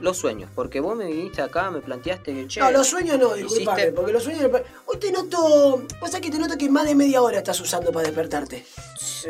los 0.00 0.16
sueños. 0.18 0.50
Porque 0.54 0.80
vos 0.80 0.96
me 0.96 1.06
viniste 1.06 1.40
acá, 1.42 1.70
me 1.70 1.80
planteaste 1.80 2.34
que... 2.34 2.46
Che, 2.46 2.60
No, 2.60 2.70
los 2.70 2.86
sueños 2.86 3.18
no, 3.18 3.34
disculpame, 3.34 3.92
porque 3.92 4.12
los 4.12 4.22
sueños... 4.22 4.50
Hoy 4.86 4.98
te 4.98 5.10
noto... 5.12 5.82
Pasa 6.00 6.20
que 6.20 6.30
te 6.30 6.38
noto 6.38 6.56
que 6.58 6.68
más 6.68 6.84
de 6.84 6.94
media 6.94 7.22
hora 7.22 7.38
estás 7.38 7.58
usando 7.60 7.90
para 7.92 8.06
despertarte. 8.06 8.64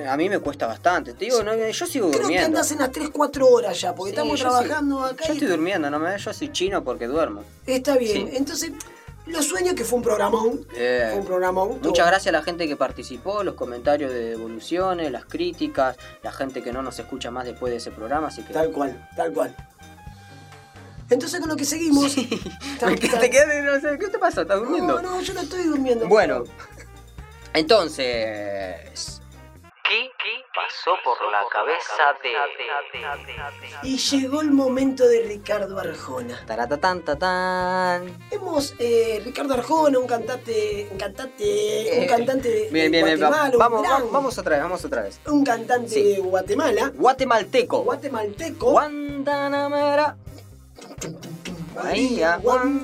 A 0.09 0.16
mí 0.16 0.28
me 0.28 0.38
cuesta 0.40 0.66
bastante. 0.66 1.14
Te 1.14 1.26
digo, 1.26 1.42
no, 1.44 1.54
yo 1.54 1.87
sigo 1.87 2.09
Creo 2.09 2.18
que 2.18 2.22
durmiendo. 2.22 2.46
andas 2.46 2.70
en 2.72 2.78
las 2.78 2.90
3, 2.92 3.11
4 3.12 3.48
horas 3.48 3.80
ya, 3.80 3.94
porque 3.94 4.11
Sí, 4.12 4.16
estamos 4.16 4.40
trabajando 4.40 5.04
acá 5.04 5.26
Yo 5.26 5.33
y 5.33 5.37
estoy 5.37 5.48
durmiendo, 5.48 5.90
no 5.90 5.98
me 5.98 6.16
yo 6.18 6.33
soy 6.33 6.50
chino 6.52 6.83
porque 6.83 7.06
duermo. 7.06 7.44
está 7.66 7.96
bien. 7.96 8.28
Sí. 8.30 8.37
Entonces, 8.37 8.72
los 9.30 9.46
sueños 9.46 9.74
que 9.74 9.84
fue 9.84 9.98
un 9.98 10.02
programón. 10.04 10.66
Eh, 10.74 11.08
Fue 11.10 11.20
un 11.20 11.26
programón. 11.26 11.78
Muchas 11.82 12.06
gracias 12.06 12.28
a 12.34 12.38
la 12.38 12.42
gente 12.42 12.66
que 12.68 12.76
participó, 12.76 13.42
los 13.42 13.54
comentarios 13.54 14.12
de 14.12 14.30
devoluciones, 14.30 15.10
las 15.10 15.24
críticas, 15.24 15.96
la 16.22 16.32
gente 16.32 16.62
que 16.62 16.72
no 16.72 16.82
nos 16.82 16.98
escucha 16.98 17.30
más 17.30 17.44
después 17.44 17.70
de 17.70 17.76
ese 17.78 17.90
programa, 17.90 18.28
así 18.28 18.42
que. 18.42 18.52
Tal 18.52 18.70
cual, 18.72 19.08
tal 19.16 19.32
cual. 19.32 19.54
Entonces 21.08 21.40
con 21.40 21.48
lo 21.48 21.56
que 21.56 21.64
seguimos... 21.64 22.14
Tal- 22.78 22.98
te 23.00 23.30
quedé- 23.30 23.62
no 23.64 23.80
sé, 23.80 23.98
¿Qué 23.98 24.08
te 24.08 24.18
pasa? 24.18 24.42
¿Estás 24.42 24.60
durmiendo? 24.60 25.02
No, 25.02 25.10
no, 25.16 25.20
yo 25.20 25.34
no 25.34 25.40
estoy 25.40 25.64
durmiendo. 25.64 26.06
Bueno, 26.08 26.44
entonces. 27.52 29.20
¿Qué 29.90 30.09
pasó 30.55 30.92
por 31.03 31.16
la 31.33 31.40
cabeza 31.50 32.14
de. 32.22 33.88
Y 33.88 33.96
llegó 33.98 34.40
el 34.40 34.53
momento 34.53 35.05
de 35.09 35.22
Ricardo 35.22 35.81
Arjona. 35.81 36.40
Taratatan, 36.46 37.05
tatán. 37.05 38.16
Hemos, 38.31 38.74
eh, 38.79 39.20
Ricardo 39.24 39.55
Arjona, 39.55 39.98
un 39.98 40.07
cantante, 40.07 40.87
un 40.92 40.96
cantante, 40.96 41.98
un 42.03 42.07
cantante 42.07 42.48
de, 42.48 42.70
Bien, 42.70 42.92
bien, 42.92 43.05
bien. 43.05 43.18
Guatemala, 43.18 43.50
un 43.53 43.59
Vamos, 43.59 43.83
gran- 43.83 43.92
vamos, 43.94 44.12
vamos 44.12 44.38
otra 44.38 44.53
vez, 44.57 44.62
vamos 44.62 44.85
otra 44.85 45.03
vez. 45.03 45.20
un 45.26 45.44
cantante 45.44 45.88
Sí. 45.88 46.03
de 46.05 46.20
Guatemala, 46.20 46.92
Guatemalteco. 46.94 47.81
guatemalteco, 47.83 48.70
Guantanamera. 48.70 50.16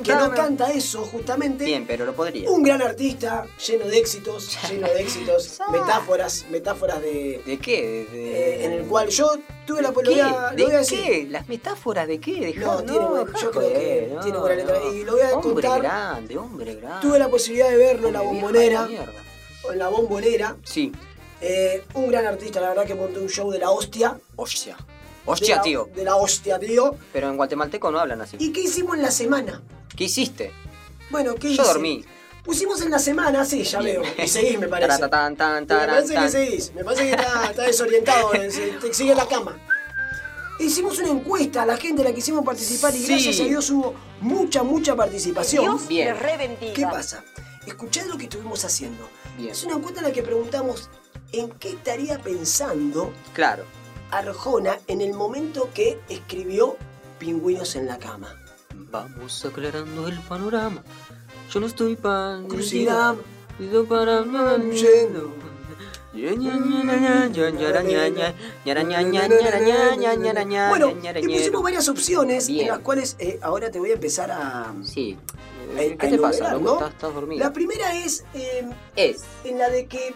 Que 0.02 0.12
no 0.14 0.30
canta 0.32 0.70
eso 0.72 1.02
justamente. 1.04 1.64
Bien, 1.64 1.84
pero 1.86 2.04
lo 2.04 2.14
podría. 2.14 2.50
Un 2.50 2.62
gran 2.62 2.82
artista, 2.82 3.46
lleno 3.66 3.86
de 3.86 3.98
éxitos, 3.98 4.56
lleno 4.70 4.86
de 4.88 5.00
éxitos, 5.02 5.58
metáforas, 5.70 6.46
metáforas 6.50 7.00
de, 7.02 7.42
¿De 7.44 7.58
qué? 7.58 8.06
De- 8.10 8.32
eh, 8.62 8.64
en 8.64 8.72
el 8.72 8.84
cual 8.86 9.08
yo 9.08 9.30
tuve 9.66 9.82
la 9.82 9.92
posibilidad, 9.92 10.52
¿De 10.52 10.58
lo 10.58 10.66
voy 10.66 10.74
a 10.74 10.78
decir. 10.78 11.00
qué? 11.04 11.26
¿Las 11.30 11.48
metáforas 11.48 12.06
de 12.08 12.20
qué? 12.20 12.32
Dejá- 12.54 12.60
No, 12.60 12.82
tiene 12.84 13.06
buen- 13.06 13.26
yo 13.26 13.50
creo 13.50 13.68
que 13.72 14.16
tiene 14.22 14.38
buena 14.38 14.54
letra. 14.56 14.76
Y 14.92 15.04
lo 15.04 15.12
voy 15.12 15.20
a 15.22 15.34
hombre 15.34 15.52
contar. 15.68 15.82
grande, 15.82 16.38
hombre 16.38 16.74
grande. 16.76 17.00
Tuve 17.06 17.18
la 17.18 17.28
posibilidad 17.28 17.68
de 17.70 17.76
verlo 17.76 18.08
en 18.08 18.14
la 18.14 18.20
bombonera, 18.22 18.88
en 19.72 19.78
la 19.78 19.88
bombonera. 19.88 20.56
Sí. 20.64 20.92
Eh, 21.40 21.84
un 21.94 22.08
gran 22.08 22.24
artista, 22.24 22.60
la 22.62 22.70
verdad 22.70 22.86
que 22.86 22.94
montó 22.94 23.20
un 23.20 23.28
show 23.28 23.50
de 23.50 23.58
la 23.58 23.70
hostia. 23.70 24.18
Hostia. 24.36 24.76
De 25.26 25.32
Hostia, 25.32 25.56
la- 25.56 25.62
tío. 25.62 25.88
De 25.94 26.04
la 26.04 26.16
hostia, 26.16 26.58
tío. 26.58 26.94
Pero 27.12 27.28
en 27.28 27.36
guatemalteco 27.36 27.90
no 27.90 27.98
hablan 27.98 28.20
así. 28.22 28.36
¿Y 28.38 28.52
qué 28.52 28.60
hicimos 28.60 28.96
en 28.96 29.02
la 29.02 29.10
semana? 29.10 29.62
¿Qué 29.96 30.04
hiciste? 30.04 30.52
Bueno, 31.10 31.34
¿qué 31.34 31.48
Yo 31.48 31.62
hice? 31.62 31.62
dormí. 31.62 32.04
Pusimos 32.44 32.80
en 32.80 32.92
la 32.92 32.98
semana, 33.00 33.44
sí, 33.44 33.64
ya 33.64 33.80
veo. 33.80 34.02
Y 34.22 34.28
seguís, 34.28 34.58
me 34.58 34.68
parece. 34.68 34.88
Taratán, 34.88 35.36
tan, 35.36 35.60
Me 35.62 35.66
taran, 35.66 35.88
parece 35.96 36.08
que 36.08 36.14
tan. 36.14 36.30
seguís. 36.30 36.72
Me 36.74 36.84
parece 36.84 37.02
que 37.04 37.10
está, 37.10 37.44
está 37.50 37.62
desorientado. 37.64 38.30
te 38.80 38.94
sigue 38.94 39.10
en 39.12 39.16
la 39.16 39.26
cama. 39.26 39.58
Hicimos 40.58 40.98
una 41.00 41.08
encuesta 41.10 41.62
a 41.62 41.66
la 41.66 41.76
gente 41.76 42.00
a 42.02 42.04
la 42.06 42.12
que 42.12 42.20
hicimos 42.20 42.44
participar 42.44 42.94
y 42.94 42.98
Sí. 42.98 43.08
gracias 43.08 43.40
a 43.40 43.44
Dios 43.44 43.68
hubo 43.70 43.94
mucha, 44.20 44.62
mucha 44.62 44.96
participación. 44.96 45.78
Bien. 45.86 46.16
¿Qué 46.74 46.82
pasa? 46.90 47.22
Escuchad 47.66 48.06
lo 48.06 48.16
que 48.16 48.24
estuvimos 48.24 48.64
haciendo. 48.64 49.08
Bien. 49.36 49.50
Es 49.50 49.64
una 49.64 49.74
encuesta 49.76 50.00
en 50.00 50.06
la 50.06 50.12
que 50.12 50.22
preguntamos 50.22 50.88
en 51.32 51.50
qué 51.50 51.70
estaría 51.70 52.18
pensando 52.20 53.12
Claro. 53.34 53.64
Arjona 54.10 54.78
en 54.86 55.00
el 55.00 55.12
momento 55.14 55.68
que 55.74 55.98
escribió 56.08 56.76
Pingüinos 57.18 57.76
en 57.76 57.86
la 57.86 57.98
cama. 57.98 58.34
Vamos 58.90 59.44
aclarando 59.44 60.06
el 60.08 60.18
panorama. 60.20 60.82
Yo 61.50 61.60
no 61.60 61.66
estoy 61.66 61.96
para. 61.96 62.40
Crucidam. 62.48 63.16
Pido 63.58 63.84
para. 63.86 64.22
Yendo. 64.24 65.32
Bueno, 70.68 70.92
y 71.20 71.28
pusimos 71.28 71.62
varias 71.62 71.88
opciones 71.88 72.46
Bien. 72.46 72.62
en 72.62 72.68
las 72.68 72.78
cuales 72.80 73.16
eh, 73.18 73.38
ahora 73.42 73.70
te 73.70 73.78
voy 73.78 73.90
a 73.90 73.94
empezar 73.94 74.30
a... 74.30 74.72
Sí. 74.82 75.16
a- 75.74 75.78
¿Qué 75.78 76.06
a 76.06 76.10
te 76.10 76.18
pasa, 76.18 76.50
enumerar? 76.52 76.60
¿no? 76.62 76.72
¿Estás, 76.74 76.90
estás 76.92 77.14
dormido? 77.14 77.44
La 77.44 77.52
primera 77.52 77.94
es 77.96 78.24
eh, 78.34 78.66
Es. 78.96 79.24
en 79.44 79.58
la 79.58 79.68
de 79.68 79.86
que 79.86 80.14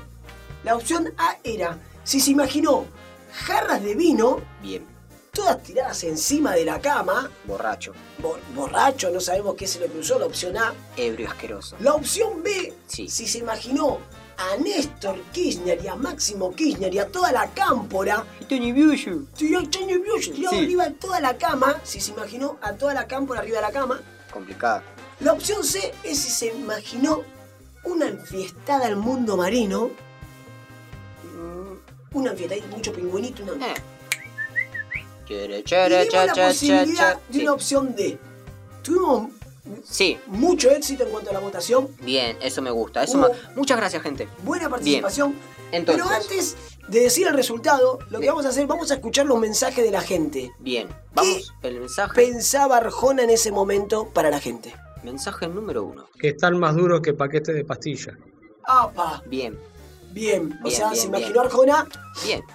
la 0.64 0.74
opción 0.76 1.12
A 1.18 1.36
era, 1.44 1.78
si 2.04 2.20
se 2.20 2.30
imaginó 2.30 2.86
jarras 3.32 3.82
de 3.82 3.94
vino, 3.94 4.40
Bien. 4.62 4.84
todas 5.32 5.62
tiradas 5.62 6.02
encima 6.04 6.54
de 6.54 6.64
la 6.64 6.80
cama, 6.80 7.30
Borracho. 7.44 7.92
bo- 8.18 8.38
borracho, 8.54 9.10
no 9.10 9.20
sabemos 9.20 9.54
qué 9.54 9.66
se 9.66 9.80
le 9.80 9.86
cruzó, 9.86 10.18
la 10.18 10.26
opción 10.26 10.56
A. 10.56 10.74
Ebrio 10.96 11.28
asqueroso. 11.28 11.76
La 11.80 11.94
opción 11.94 12.42
B, 12.42 12.72
Sí. 12.86 13.08
si 13.08 13.26
se 13.26 13.38
imaginó 13.38 13.98
a 14.36 14.56
Néstor 14.56 15.20
Kirchner 15.32 15.78
y 15.84 15.88
a 15.88 15.94
Máximo 15.96 16.54
Kirchner 16.54 16.92
y 16.94 16.98
a 16.98 17.06
toda 17.08 17.30
la 17.30 17.50
cámpora, 17.50 18.24
Tony 18.48 18.72
Biuyu. 18.72 19.26
tirado 19.36 19.68
tirado 19.68 20.50
Sí. 20.50 20.58
arriba 20.64 20.84
de 20.86 20.92
toda 20.92 21.20
la 21.20 21.36
cama, 21.36 21.78
si 21.84 22.00
se 22.00 22.12
imaginó 22.12 22.58
a 22.62 22.72
toda 22.72 22.94
la 22.94 23.06
cámpora 23.06 23.40
arriba 23.40 23.56
de 23.56 23.62
la 23.62 23.72
cama. 23.72 24.00
Complicado. 24.32 24.82
La 25.20 25.32
opción 25.34 25.62
C 25.62 25.92
es 26.02 26.18
si 26.18 26.30
se 26.30 26.46
imaginó 26.54 27.22
una 27.84 28.06
enfiestada 28.08 28.86
al 28.86 28.96
mundo 28.96 29.36
marino, 29.36 29.90
una 32.12 32.30
enfiestada, 32.32 32.60
mucho 32.68 32.92
pingüinito, 32.92 33.42
una... 33.42 33.66
Eh. 33.68 33.74
Chere, 35.26 35.58
Y 35.60 35.62
chere, 35.62 36.08
cha, 36.08 36.26
la 36.26 36.32
cha, 36.32 36.46
posibilidad 36.48 37.12
cha, 37.14 37.14
de 37.28 37.34
Sí. 37.34 37.42
una 37.42 37.52
opción 37.52 37.94
D. 37.94 38.18
Tuvimos 38.82 39.30
Sí, 39.84 40.18
Mucho 40.26 40.70
éxito 40.70 41.04
en 41.04 41.10
cuanto 41.10 41.30
a 41.30 41.34
la 41.34 41.38
votación. 41.38 41.88
bien, 42.02 42.36
eso 42.40 42.60
me 42.62 42.70
gusta. 42.72 43.04
Eso 43.04 43.18
Hubo- 43.18 43.30
Muchas 43.54 43.76
gracias, 43.76 44.02
gente. 44.02 44.26
Buena 44.42 44.68
participación. 44.68 45.34
Entonces. 45.70 46.02
Pero 46.04 46.16
antes 46.16 46.56
de 46.88 47.00
decir 47.00 47.28
el 47.28 47.34
resultado, 47.34 48.00
lo 48.08 48.18
que 48.18 48.22
Bien. 48.22 48.32
vamos 48.32 48.46
a 48.46 48.48
hacer, 48.48 48.66
vamos 48.66 48.90
a 48.90 48.94
escuchar 48.94 49.26
los 49.26 49.38
mensajes 49.38 49.84
de 49.84 49.90
la 49.92 50.00
gente. 50.00 50.50
Bien, 50.58 50.88
vamos, 51.14 51.52
el 51.62 51.78
mensaje. 51.78 52.14
Pensaba 52.16 52.78
Arjona 52.78 53.22
en 53.22 53.30
ese 53.30 53.52
momento 53.52 54.08
para 54.08 54.30
la 54.30 54.40
gente. 54.40 54.74
Mensaje 55.04 55.46
número 55.46 55.84
uno. 55.84 56.08
que 56.18 56.28
están 56.30 56.58
más 56.58 56.74
duros 56.74 57.00
que 57.02 57.12
paquetes 57.12 57.54
de 57.54 57.64
pastilla. 57.64 58.18
¡Apa! 58.64 59.22
Bien, 59.26 59.56
Bien. 60.10 60.58
O 60.64 60.70
sea, 60.70 60.90
bien, 60.90 61.00
se 61.00 61.06
imaginó 61.08 61.40
Arjona 61.42 61.86
bien. 62.24 62.42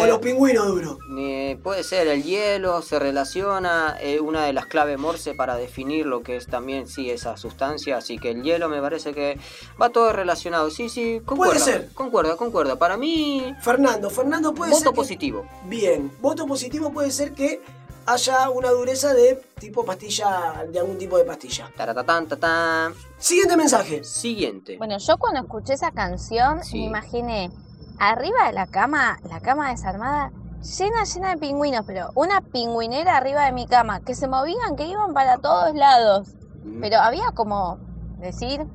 O 0.00 0.06
los 0.06 0.18
pingüinos 0.20 0.66
duros. 0.66 0.96
Eh, 1.18 1.58
puede 1.62 1.82
ser 1.84 2.06
el 2.08 2.22
hielo, 2.22 2.80
se 2.80 2.98
relaciona, 2.98 3.96
eh, 4.00 4.18
una 4.20 4.46
de 4.46 4.54
las 4.54 4.64
claves 4.64 4.98
Morse 4.98 5.34
para 5.34 5.56
definir 5.56 6.06
lo 6.06 6.22
que 6.22 6.36
es 6.36 6.46
también, 6.46 6.88
sí, 6.88 7.10
esa 7.10 7.36
sustancia, 7.36 7.98
así 7.98 8.18
que 8.18 8.30
el 8.30 8.42
hielo 8.42 8.70
me 8.70 8.80
parece 8.80 9.12
que 9.12 9.38
va 9.80 9.90
todo 9.90 10.10
relacionado, 10.14 10.70
sí, 10.70 10.88
sí, 10.88 11.20
concuerda, 11.26 11.58
ser. 11.58 11.90
concuerda, 11.92 12.36
concuerda, 12.36 12.76
para 12.78 12.96
mí, 12.96 13.54
Fernando, 13.60 14.08
Fernando 14.08 14.54
puede 14.54 14.70
voto 14.70 14.82
ser. 14.84 14.90
que- 14.92 14.96
positivo, 14.96 15.46
Bien. 15.66 16.10
Voto 16.22 16.46
positivo 16.46 16.90
puede 16.90 17.10
ser 17.10 17.32
que 17.34 17.60
haya 18.06 18.50
una 18.50 18.70
dureza 18.70 19.14
de 19.14 19.36
tipo 19.58 19.84
pastilla, 19.84 20.64
de 20.70 20.78
algún 20.78 20.98
tipo 20.98 21.16
de 21.18 21.24
pastilla. 21.24 21.70
Taratatán, 21.76 22.26
tatán. 22.28 22.94
Siguiente 23.18 23.56
mensaje. 23.56 24.04
siguiente, 24.04 24.76
Bueno, 24.78 24.98
yo 24.98 25.16
cuando 25.18 25.40
escuché 25.40 25.74
esa 25.74 25.90
canción 25.92 26.62
Sí. 26.64 26.78
me 26.80 26.84
imaginé 26.86 27.50
arriba 27.98 28.46
de 28.46 28.52
la 28.52 28.66
cama, 28.66 29.18
la 29.28 29.40
cama 29.40 29.70
desarmada, 29.70 30.32
llena, 30.78 31.04
llena 31.04 31.30
de 31.30 31.36
pingüinos, 31.38 31.84
pero 31.86 32.10
una 32.14 32.40
pingüinera 32.40 33.16
arriba 33.16 33.44
de 33.46 33.52
mi 33.52 33.66
cama, 33.66 34.00
que 34.00 34.14
se 34.14 34.28
movían, 34.28 34.76
que 34.76 34.86
iban 34.86 35.14
para 35.14 35.38
todos 35.38 35.74
lados. 35.74 36.28
Mm, 36.64 36.80
Pero 36.80 36.98
había 36.98 37.30
como, 37.34 37.78
decir, 38.18 38.66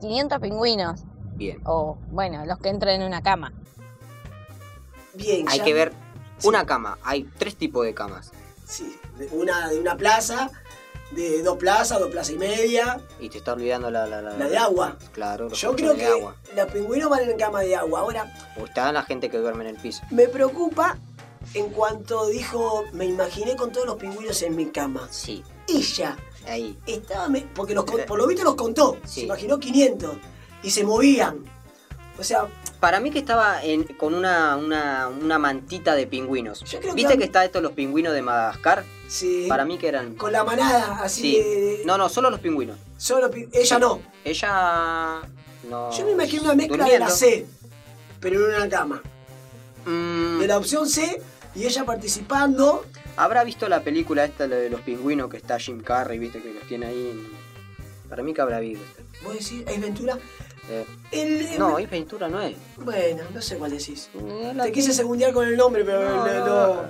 500 0.00 0.38
pingüinos, 0.40 1.04
bien, 1.36 1.60
o 1.64 1.96
bueno, 2.10 2.44
los 2.44 2.58
que 2.58 2.68
entran 2.70 3.00
en 3.00 3.06
una 3.06 3.22
cama. 3.22 3.52
Bien. 5.14 5.48
hay 5.48 5.58
ya- 5.58 5.64
que 5.64 5.72
ver 5.74 5.92
Sí. 6.38 6.48
una 6.48 6.66
cama, 6.66 6.98
hay 7.02 7.24
tres 7.38 7.56
tipos 7.56 7.84
de 7.86 7.94
camas, 7.94 8.30
Sí, 8.66 8.98
de 9.16 9.28
una 9.32 9.68
de 9.68 9.78
una 9.78 9.96
plaza, 9.96 10.50
de 11.12 11.42
dos 11.42 11.56
plazas, 11.56 12.00
dos 12.00 12.10
plazas 12.10 12.34
y 12.34 12.38
media, 12.38 13.00
y 13.20 13.28
te 13.28 13.38
está 13.38 13.52
olvidando 13.52 13.90
la, 13.90 14.06
la, 14.06 14.20
la 14.20 14.48
de 14.48 14.58
agua. 14.58 14.98
claro, 15.12 15.48
los 15.48 15.60
Yo 15.60 15.74
creo 15.76 15.92
de 15.92 15.98
que 15.98 16.06
agua, 16.06 16.34
los 16.56 16.72
pingüinos 16.72 17.08
van 17.08 17.28
en 17.30 17.38
cama 17.38 17.60
de 17.60 17.76
agua. 17.76 18.00
Ahora, 18.00 18.34
o 18.60 18.64
está 18.64 18.90
la 18.92 19.02
gente 19.04 19.30
que 19.30 19.38
duerme 19.38 19.68
en 19.68 19.76
el 19.76 19.80
piso, 19.80 20.02
me 20.10 20.26
preocupa 20.28 20.98
en 21.54 21.70
cuanto 21.70 22.26
dijo, 22.26 22.84
me 22.92 23.04
imaginé 23.06 23.54
con 23.56 23.70
todos 23.70 23.86
los 23.86 23.96
pingüinos 23.96 24.42
en 24.42 24.56
mi 24.56 24.66
cama. 24.66 25.06
sí, 25.10 25.44
Ella 25.68 26.16
ahí, 26.48 26.76
estaba, 26.86 27.28
me- 27.28 27.42
porque 27.54 27.72
los, 27.74 27.84
por 27.84 28.18
lo 28.18 28.26
visto 28.26 28.42
los 28.44 28.56
contó, 28.56 28.98
se 29.04 29.08
Sí. 29.08 29.20
imaginó 29.22 29.58
500 29.60 30.16
y 30.64 30.70
se 30.70 30.82
movían. 30.84 31.44
O 32.18 32.24
sea, 32.24 32.48
Para 32.86 33.00
mí 33.00 33.10
que 33.10 33.18
estaba 33.18 33.64
en- 33.64 33.82
con 33.82 34.14
una, 34.14 34.54
una, 34.56 35.08
una 35.08 35.40
mantita 35.40 35.96
de 35.96 36.06
pingüinos. 36.06 36.60
Yo 36.60 36.78
creo 36.78 36.92
que 36.92 36.94
¿Viste 36.94 37.14
han- 37.14 37.18
que 37.18 37.24
está 37.24 37.44
estos 37.44 37.60
los 37.60 37.72
pingüinos 37.72 38.14
de 38.14 38.22
Madagascar? 38.22 38.84
sí, 39.08 39.46
Para 39.48 39.64
mí 39.64 39.76
que 39.76 39.88
eran... 39.88 40.14
con 40.14 40.30
la 40.30 40.44
manada, 40.44 41.00
así 41.02 41.20
Sí. 41.22 41.36
de- 41.36 41.82
No, 41.84 41.98
no, 41.98 42.08
solo 42.08 42.30
los 42.30 42.38
pingüinos. 42.38 42.78
Solo 42.96 43.28
pi- 43.28 43.48
ella 43.52 43.78
no. 43.80 44.00
Ella... 44.24 45.20
No... 45.68 45.90
Yo 45.90 46.04
me 46.04 46.12
imagino 46.12 46.44
una 46.44 46.54
mezcla 46.54 46.84
de 46.84 46.98
la 47.00 47.10
C, 47.10 47.44
pero 48.20 48.48
en 48.48 48.54
una 48.54 48.68
cama. 48.68 49.02
Mm, 49.84 50.38
De 50.38 50.46
la 50.46 50.56
opción 50.56 50.88
C 50.88 51.20
y 51.56 51.64
ella 51.66 51.84
participando. 51.84 52.86
¿Habrá 53.16 53.42
visto 53.42 53.68
la 53.68 53.80
película 53.80 54.24
esta 54.24 54.46
la 54.46 54.54
de 54.54 54.70
los 54.70 54.80
pingüinos 54.82 55.28
que 55.28 55.38
está 55.38 55.58
Jim 55.58 55.80
Carrey, 55.82 56.20
viste, 56.20 56.40
que 56.40 56.52
los 56.54 56.62
tiene 56.68 56.86
ahí 56.86 57.10
en... 57.10 57.28
Para 58.08 58.22
mí 58.22 58.32
que 58.32 58.42
habrá 58.42 58.60
visto. 58.60 58.84
¿Vos 59.24 59.32
decís, 59.32 59.64
es 59.66 59.80
Ventura? 59.80 60.16
Eh, 60.70 60.84
El- 61.12 61.46
el- 61.52 61.58
no, 61.58 61.78
es 61.78 61.88
Ventura, 61.88 62.28
no 62.28 62.40
es. 62.40 62.56
Bueno, 62.84 63.22
no 63.32 63.40
sé 63.40 63.56
cuál 63.56 63.70
decís. 63.70 64.10
Eh, 64.14 64.52
la 64.54 64.64
Te 64.64 64.72
quise 64.72 64.92
segundear 64.92 65.32
con 65.32 65.46
el 65.46 65.56
nombre, 65.56 65.84
pero 65.84 66.02
No, 66.02 66.26
no, 66.26 66.46
no. 66.46 66.82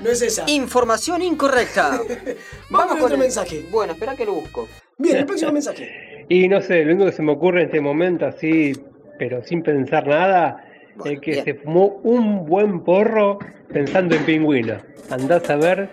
no, 0.00 0.10
es 0.10 0.20
esa. 0.22 0.44
Información 0.48 1.22
incorrecta. 1.22 2.00
Vamos 2.70 2.94
con 2.94 3.02
otro 3.02 3.14
el- 3.14 3.20
mensaje. 3.20 3.66
Bueno, 3.70 3.92
espera 3.92 4.16
que 4.16 4.24
lo 4.26 4.34
busco. 4.34 4.68
Bien, 4.98 5.16
el 5.18 5.26
próximo 5.26 5.52
mensaje. 5.52 6.26
Y 6.28 6.48
no 6.48 6.60
sé, 6.60 6.84
lo 6.84 6.92
único 6.92 7.06
que 7.06 7.12
se 7.16 7.22
me 7.22 7.32
ocurre 7.32 7.60
en 7.62 7.66
este 7.66 7.80
momento, 7.80 8.26
así, 8.26 8.72
pero 9.18 9.42
sin 9.44 9.62
pensar 9.62 10.06
nada, 10.06 10.64
Bueno, 10.96 11.12
es 11.12 11.20
que 11.20 11.30
bien. 11.32 11.44
se 11.44 11.54
fumó 11.54 12.00
un 12.02 12.46
buen 12.46 12.80
porro 12.84 13.38
pensando 13.72 14.14
en 14.16 14.24
pingüinos. 14.24 14.82
Andás 15.08 15.48
a 15.50 15.56
ver 15.56 15.88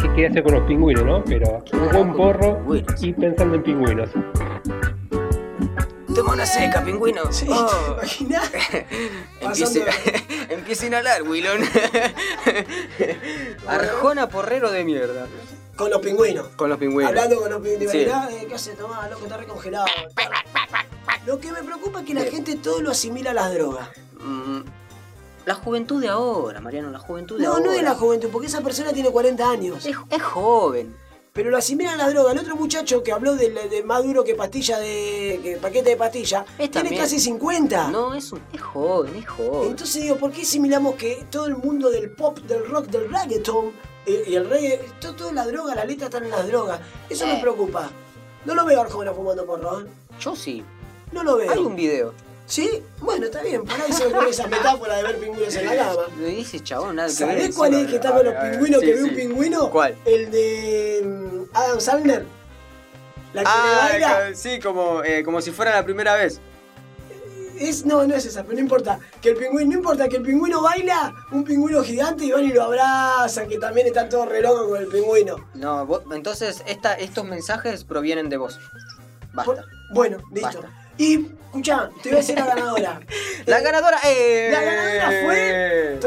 qué 0.00 0.08
quiere 0.14 0.26
hacer 0.28 0.42
con 0.42 0.54
los 0.54 0.66
pingüinos, 0.66 1.04
¿no? 1.04 1.24
Pero 1.24 1.64
un 1.72 1.88
buen 1.92 2.12
porro 2.14 2.64
y 3.00 3.12
pensando 3.12 3.56
en 3.56 3.62
pingüinos. 3.62 4.10
Toma 6.18 6.32
una 6.32 6.46
seca, 6.46 6.82
pingüino. 6.84 7.32
Sí, 7.32 7.46
Oh. 7.48 7.66
¿te 7.66 7.92
imaginás? 7.92 8.50
Empiece, 9.40 9.84
empiece 10.48 10.84
a 10.84 10.88
inhalar, 10.88 11.22
Willon. 11.22 11.60
Arjona 13.66 14.28
porrero 14.28 14.70
de 14.72 14.84
mierda. 14.84 15.26
Con 15.76 15.90
los 15.90 16.00
pingüinos. 16.00 16.48
Con 16.56 16.70
los 16.70 16.78
pingüinos. 16.78 17.08
Hablando 17.10 17.40
con 17.40 17.50
los 17.50 17.60
pingüinos. 17.62 17.92
Sí. 17.92 17.98
Eh, 18.00 18.46
¿Qué 18.48 18.54
hace 18.54 18.72
Tomás? 18.74 19.08
Loco, 19.10 19.24
está 19.26 19.36
recongelado. 19.36 19.86
Lo 21.24 21.38
que 21.38 21.52
me 21.52 21.62
preocupa 21.62 22.00
es 22.00 22.06
que 22.06 22.14
la 22.14 22.22
gente 22.24 22.56
todo 22.56 22.80
lo 22.82 22.90
asimila 22.90 23.30
a 23.30 23.34
las 23.34 23.54
drogas. 23.54 23.88
Mm, 24.18 24.60
la 25.46 25.54
juventud 25.54 26.00
de 26.00 26.08
ahora, 26.08 26.60
Mariano, 26.60 26.90
la 26.90 26.98
juventud 26.98 27.38
de 27.38 27.44
No, 27.44 27.52
ahora. 27.52 27.64
no 27.64 27.72
es 27.72 27.82
la 27.82 27.94
juventud, 27.94 28.28
porque 28.32 28.48
esa 28.48 28.60
persona 28.60 28.92
tiene 28.92 29.10
40 29.10 29.48
años. 29.48 29.86
Es, 29.86 29.96
es 30.10 30.22
joven. 30.22 30.96
Pero 31.38 31.50
lo 31.50 31.56
asimilan 31.56 31.94
a 32.00 32.04
la 32.04 32.10
droga. 32.10 32.32
El 32.32 32.38
otro 32.40 32.56
muchacho 32.56 33.00
que 33.00 33.12
habló 33.12 33.36
de, 33.36 33.50
de 33.50 33.84
más 33.84 34.02
duro 34.02 34.24
que 34.24 34.34
pastilla 34.34 34.80
de. 34.80 35.38
que 35.40 35.56
paquete 35.62 35.90
de 35.90 35.96
pastilla, 35.96 36.40
Es 36.58 36.68
tiene 36.68 36.88
también- 36.88 37.00
casi 37.00 37.20
50. 37.20 37.90
No, 37.92 38.12
es, 38.12 38.32
un- 38.32 38.42
es 38.52 38.60
joven, 38.60 39.14
es 39.14 39.28
joven. 39.28 39.70
Entonces 39.70 40.02
digo, 40.02 40.16
¿por 40.16 40.32
qué 40.32 40.42
asimilamos 40.42 40.96
que 40.96 41.24
todo 41.30 41.46
el 41.46 41.54
mundo 41.56 41.90
del 41.90 42.10
pop, 42.10 42.40
del 42.40 42.66
rock, 42.68 42.86
del 42.86 43.08
reggaeton 43.08 43.70
eh, 44.04 44.24
y 44.26 44.34
el 44.34 44.50
reggae, 44.50 44.80
todo, 45.00 45.14
todo 45.14 45.28
es 45.28 45.34
la 45.34 45.46
droga, 45.46 45.76
las 45.76 45.86
letras 45.86 46.08
están 46.08 46.24
en 46.24 46.30
las 46.30 46.44
drogas? 46.48 46.80
Eso 47.08 47.24
me 47.24 47.38
Eh. 47.38 47.40
preocupa. 47.40 47.88
No 48.44 48.56
lo 48.56 48.64
veo 48.64 48.80
a 48.80 48.82
Arjona 48.82 49.12
fumando 49.12 49.46
porro, 49.46 49.82
¿eh? 49.82 49.84
Yo 50.18 50.34
sí. 50.34 50.64
No 51.12 51.22
lo 51.22 51.36
veo. 51.36 51.52
Hay 51.52 51.58
un 51.60 51.76
video. 51.76 52.14
¿Sí? 52.48 52.82
Bueno, 53.00 53.26
está 53.26 53.42
bien. 53.42 53.62
Por 53.64 53.78
ahí 53.80 53.92
se 53.92 54.06
me 54.08 54.14
ocurre 54.14 54.30
esa 54.30 54.46
metáfora 54.46 54.96
de 54.96 55.02
ver 55.02 55.18
pingüinos 55.18 55.54
en 55.54 55.66
la 55.66 55.76
cama. 55.76 56.02
Lo 56.18 56.26
dice 56.26 56.60
chabón, 56.60 56.96
nada. 56.96 57.08
¿Sabés 57.10 57.54
cuál 57.54 57.74
es 57.74 57.80
el 57.80 57.86
que 57.88 57.96
está 57.96 58.12
con 58.14 58.24
los 58.24 58.34
pingüinos? 58.34 58.80
sí, 58.80 58.86
que 58.86 58.94
ve 58.94 59.02
un 59.04 59.14
pingüino. 59.14 59.70
¿Cuál? 59.70 59.94
El 60.06 60.30
de 60.30 61.02
mm, 61.04 61.42
Adam 61.56 61.80
Sandler. 61.80 62.24
La 63.34 63.42
que 63.42 63.48
Ah, 63.50 63.88
le 63.92 64.00
baila. 64.00 64.34
sí, 64.34 64.58
como, 64.60 65.04
eh, 65.04 65.22
como 65.22 65.42
si 65.42 65.50
fuera 65.50 65.72
la 65.74 65.84
primera 65.84 66.14
vez. 66.14 66.40
Es, 67.58 67.84
no, 67.84 68.06
no 68.06 68.14
es 68.14 68.24
esa, 68.24 68.42
pero 68.44 68.54
no 68.54 68.60
importa. 68.60 68.98
Que 69.20 69.30
el 69.30 69.36
pingüino, 69.36 69.70
no 69.72 69.76
importa 69.78 70.08
que 70.08 70.16
el 70.16 70.22
pingüino 70.22 70.62
baila, 70.62 71.12
un 71.32 71.44
pingüino 71.44 71.82
gigante 71.82 72.24
y 72.24 72.30
van 72.30 72.44
y 72.44 72.48
lo 72.52 72.62
abrazan, 72.62 73.46
que 73.48 73.58
también 73.58 73.88
están 73.88 74.08
todos 74.08 74.26
re 74.28 74.40
locos 74.40 74.68
con 74.68 74.80
el 74.80 74.86
pingüino. 74.86 75.36
No, 75.54 75.84
vos- 75.84 76.02
entonces 76.12 76.62
esta, 76.66 76.94
estos 76.94 77.24
mensajes 77.26 77.84
provienen 77.84 78.28
de 78.30 78.36
vos. 78.38 78.58
Basta. 79.34 79.52
Por- 79.52 79.64
bueno, 79.92 80.16
listo. 80.32 80.62
Basta. 80.62 80.87
Y, 80.98 81.26
escuchá, 81.46 81.90
te 82.02 82.08
voy 82.08 82.18
a 82.18 82.20
decir 82.20 82.36
la 82.36 82.46
ganadora. 82.46 83.00
La 83.46 83.58
Eh, 83.58 83.62
ganadora 83.62 83.98
eh. 84.04 84.48
La 84.52 84.60
ganadora 84.62 85.10
fue. 85.24 86.00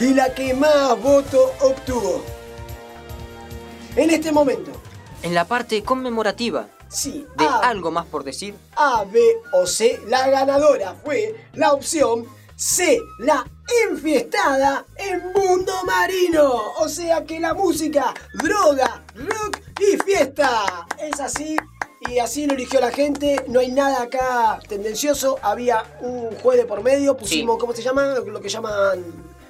Y 0.00 0.14
la 0.14 0.34
que 0.34 0.54
más 0.54 1.00
voto 1.00 1.52
obtuvo. 1.60 2.24
En 3.94 4.10
este 4.10 4.32
momento, 4.32 4.72
En 5.22 5.34
la 5.34 5.44
parte 5.44 5.82
conmemorativa 5.84 6.66
sí, 6.88 7.26
de 7.36 7.44
A, 7.44 7.58
algo 7.68 7.90
más 7.90 8.06
por 8.06 8.24
decir. 8.24 8.54
A, 8.74 9.04
B 9.04 9.20
o 9.52 9.66
C, 9.66 10.00
la 10.08 10.28
ganadora 10.28 10.96
fue 11.04 11.34
la 11.52 11.72
opción 11.72 12.26
C, 12.56 12.98
la 13.18 13.44
enfiestada 13.88 14.86
en 14.96 15.32
mundo 15.32 15.72
marino. 15.84 16.72
O 16.78 16.88
sea 16.88 17.24
que 17.24 17.38
la 17.38 17.54
música, 17.54 18.14
droga, 18.34 19.02
rock 19.14 19.58
y 19.78 19.96
fiesta. 19.98 20.86
Es 20.98 21.20
así 21.20 21.56
y 22.10 22.18
así 22.18 22.46
lo 22.46 22.54
eligió 22.54 22.80
la 22.80 22.90
gente. 22.90 23.36
No 23.48 23.60
hay 23.60 23.70
nada 23.70 24.02
acá 24.02 24.58
tendencioso. 24.68 25.38
Había 25.42 25.82
un 26.00 26.30
juez 26.42 26.58
de 26.58 26.64
por 26.66 26.82
medio. 26.82 27.16
Pusimos, 27.16 27.56
Sí. 27.56 27.60
¿cómo 27.60 27.72
se 27.72 27.82
llama? 27.82 28.14
Lo, 28.14 28.24
lo 28.24 28.40
que 28.40 28.48
llaman 28.48 29.00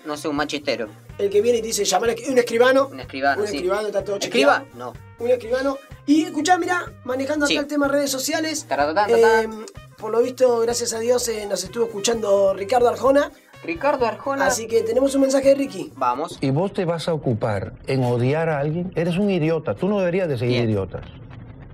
No 0.04 0.16
sé, 0.16 0.28
un 0.28 0.36
machetero. 0.36 0.88
el 1.18 1.30
que 1.30 1.40
viene 1.40 1.58
y 1.58 1.62
dice 1.62 1.84
llamar 1.84 2.10
a- 2.10 2.14
un 2.30 2.38
escribano. 2.38 2.88
Un 2.90 3.00
escribano, 3.00 3.42
Un 3.42 3.48
sí. 3.48 3.56
escribano, 3.56 3.86
está 3.86 4.02
todo 4.04 4.16
¿Escriba? 4.16 4.60
chequeado. 4.64 4.92
No. 4.92 5.24
Un 5.24 5.30
escribano. 5.30 5.78
Y 6.06 6.24
escuchá, 6.24 6.58
mira, 6.58 6.92
manejando 7.04 7.44
acá 7.44 7.52
Sí. 7.52 7.56
el 7.58 7.66
tema 7.66 7.86
redes 7.88 8.10
sociales. 8.10 8.64
Taratatán, 8.68 9.10
eh, 9.10 9.20
tatán. 9.22 9.66
por 9.98 10.10
lo 10.10 10.20
visto, 10.20 10.58
gracias 10.60 10.92
a 10.94 10.98
Dios, 10.98 11.28
eh, 11.28 11.46
nos 11.48 11.62
estuvo 11.62 11.84
escuchando 11.84 12.52
Ricardo 12.54 12.88
Arjona. 12.88 13.30
Ricardo 13.62 14.06
Arjona. 14.06 14.46
Así 14.46 14.66
que 14.66 14.82
tenemos 14.82 15.14
un 15.14 15.20
mensaje 15.20 15.50
de 15.50 15.54
Ricky. 15.54 15.92
Vamos. 15.94 16.36
y 16.40 16.50
vos 16.50 16.72
te 16.72 16.84
vas 16.84 17.06
a 17.06 17.14
ocupar 17.14 17.74
en 17.86 18.02
odiar 18.02 18.48
a 18.48 18.58
alguien, 18.58 18.90
eres 18.96 19.16
un 19.16 19.30
idiota. 19.30 19.76
Tú 19.76 19.86
no 19.88 20.00
deberías 20.00 20.28
de 20.28 20.36
seguir 20.36 20.56
Bien. 20.56 20.70
idiotas. 20.70 21.04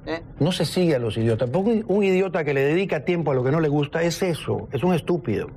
Eh, 0.08 0.22
No 0.40 0.52
se 0.52 0.64
sigue 0.64 0.94
a 0.96 0.98
los 0.98 1.16
idiotas. 1.16 1.50
Porque 1.50 1.84
un, 1.86 2.02
idiota 2.04 2.42
que 2.44 2.54
le 2.54 2.62
dedica 2.64 3.04
tiempo 3.04 3.30
a 3.30 3.34
lo 3.34 3.44
que 3.44 3.50
no 3.50 3.60
le 3.60 3.68
gusta 3.68 4.02
es 4.02 4.22
eso, 4.22 4.68
es 4.72 4.82
un 4.82 4.94
estúpido. 4.94 5.48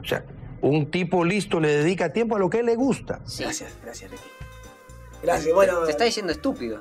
O 0.00 0.04
sea, 0.04 0.24
un 0.62 0.90
tipo 0.90 1.24
listo 1.24 1.60
le 1.60 1.68
dedica 1.76 2.12
tiempo 2.12 2.36
a 2.36 2.38
lo 2.38 2.48
que 2.48 2.62
le 2.62 2.74
gusta. 2.76 3.20
Sí. 3.26 3.42
Gracias, 3.44 3.72
gracias 3.84 4.10
Ricky. 4.10 4.22
Gracias, 5.22 5.54
bueno. 5.54 5.80
Te 5.84 5.90
está 5.92 6.04
diciendo 6.04 6.32
estúpido. 6.32 6.78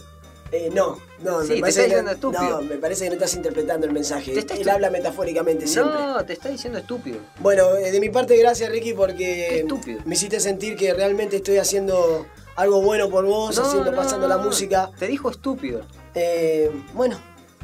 Eh, 0.54 0.70
no, 0.74 0.98
no, 1.24 1.44
Sí, 1.44 1.50
me 1.50 1.56
te 1.56 1.62
parece 1.62 1.70
está 1.70 1.84
diciendo 1.84 2.04
no, 2.04 2.12
estúpido. 2.12 2.62
no, 2.62 2.68
me 2.68 2.76
parece 2.76 3.04
que 3.06 3.10
no 3.10 3.14
estás 3.16 3.36
interpretando 3.36 3.88
el 3.88 3.94
mensaje. 3.94 4.34
Te 4.34 4.40
está 4.40 4.56
Él 4.56 4.68
habla 4.70 4.90
metafóricamente 4.90 5.66
siempre. 5.68 5.94
No, 5.98 6.26
te 6.26 6.34
está 6.34 6.50
diciendo 6.50 6.80
estúpido. 6.80 7.20
Bueno, 7.40 7.76
eh, 7.78 7.92
de 7.92 8.00
mi 8.02 8.10
parte, 8.10 8.36
gracias 8.38 8.70
Ricky, 8.70 8.90
Qué 8.90 8.96
porque 8.96 9.60
estúpido. 9.60 10.02
me 10.06 10.16
hiciste 10.16 10.40
sentir 10.42 10.76
que 10.76 10.94
realmente 10.94 11.38
estoy 11.38 11.58
haciendo 11.58 12.26
algo 12.58 12.82
bueno 12.82 13.10
por 13.10 13.26
vos, 13.26 13.58
No, 13.58 13.64
haciendo, 13.66 13.92
no, 13.92 13.98
pasando 13.98 14.28
la 14.28 14.38
no. 14.38 14.44
música. 14.44 14.92
Te 15.00 15.08
dijo 15.08 15.30
estúpido. 15.32 15.82
Eh, 16.16 16.72
bueno, 16.94 17.20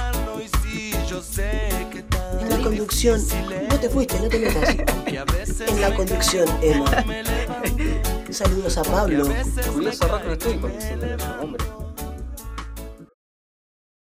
En 2.41 2.49
la 2.49 2.57
conducción, 2.57 3.21
no 3.69 3.79
te 3.79 3.89
fuiste, 3.89 4.19
no 4.19 4.27
te 4.27 4.39
metas. 4.39 4.75
En 5.67 5.81
la 5.81 5.93
conducción, 5.93 6.49
Emma. 6.63 7.05
Saludos 8.31 8.77
a 8.79 8.83
Pablo. 8.83 9.25
Curioso 9.71 10.07
rock 10.07 10.23
no 10.25 10.33
estoy 10.33 10.57
conociendo, 10.57 11.05
hombre. 11.43 11.84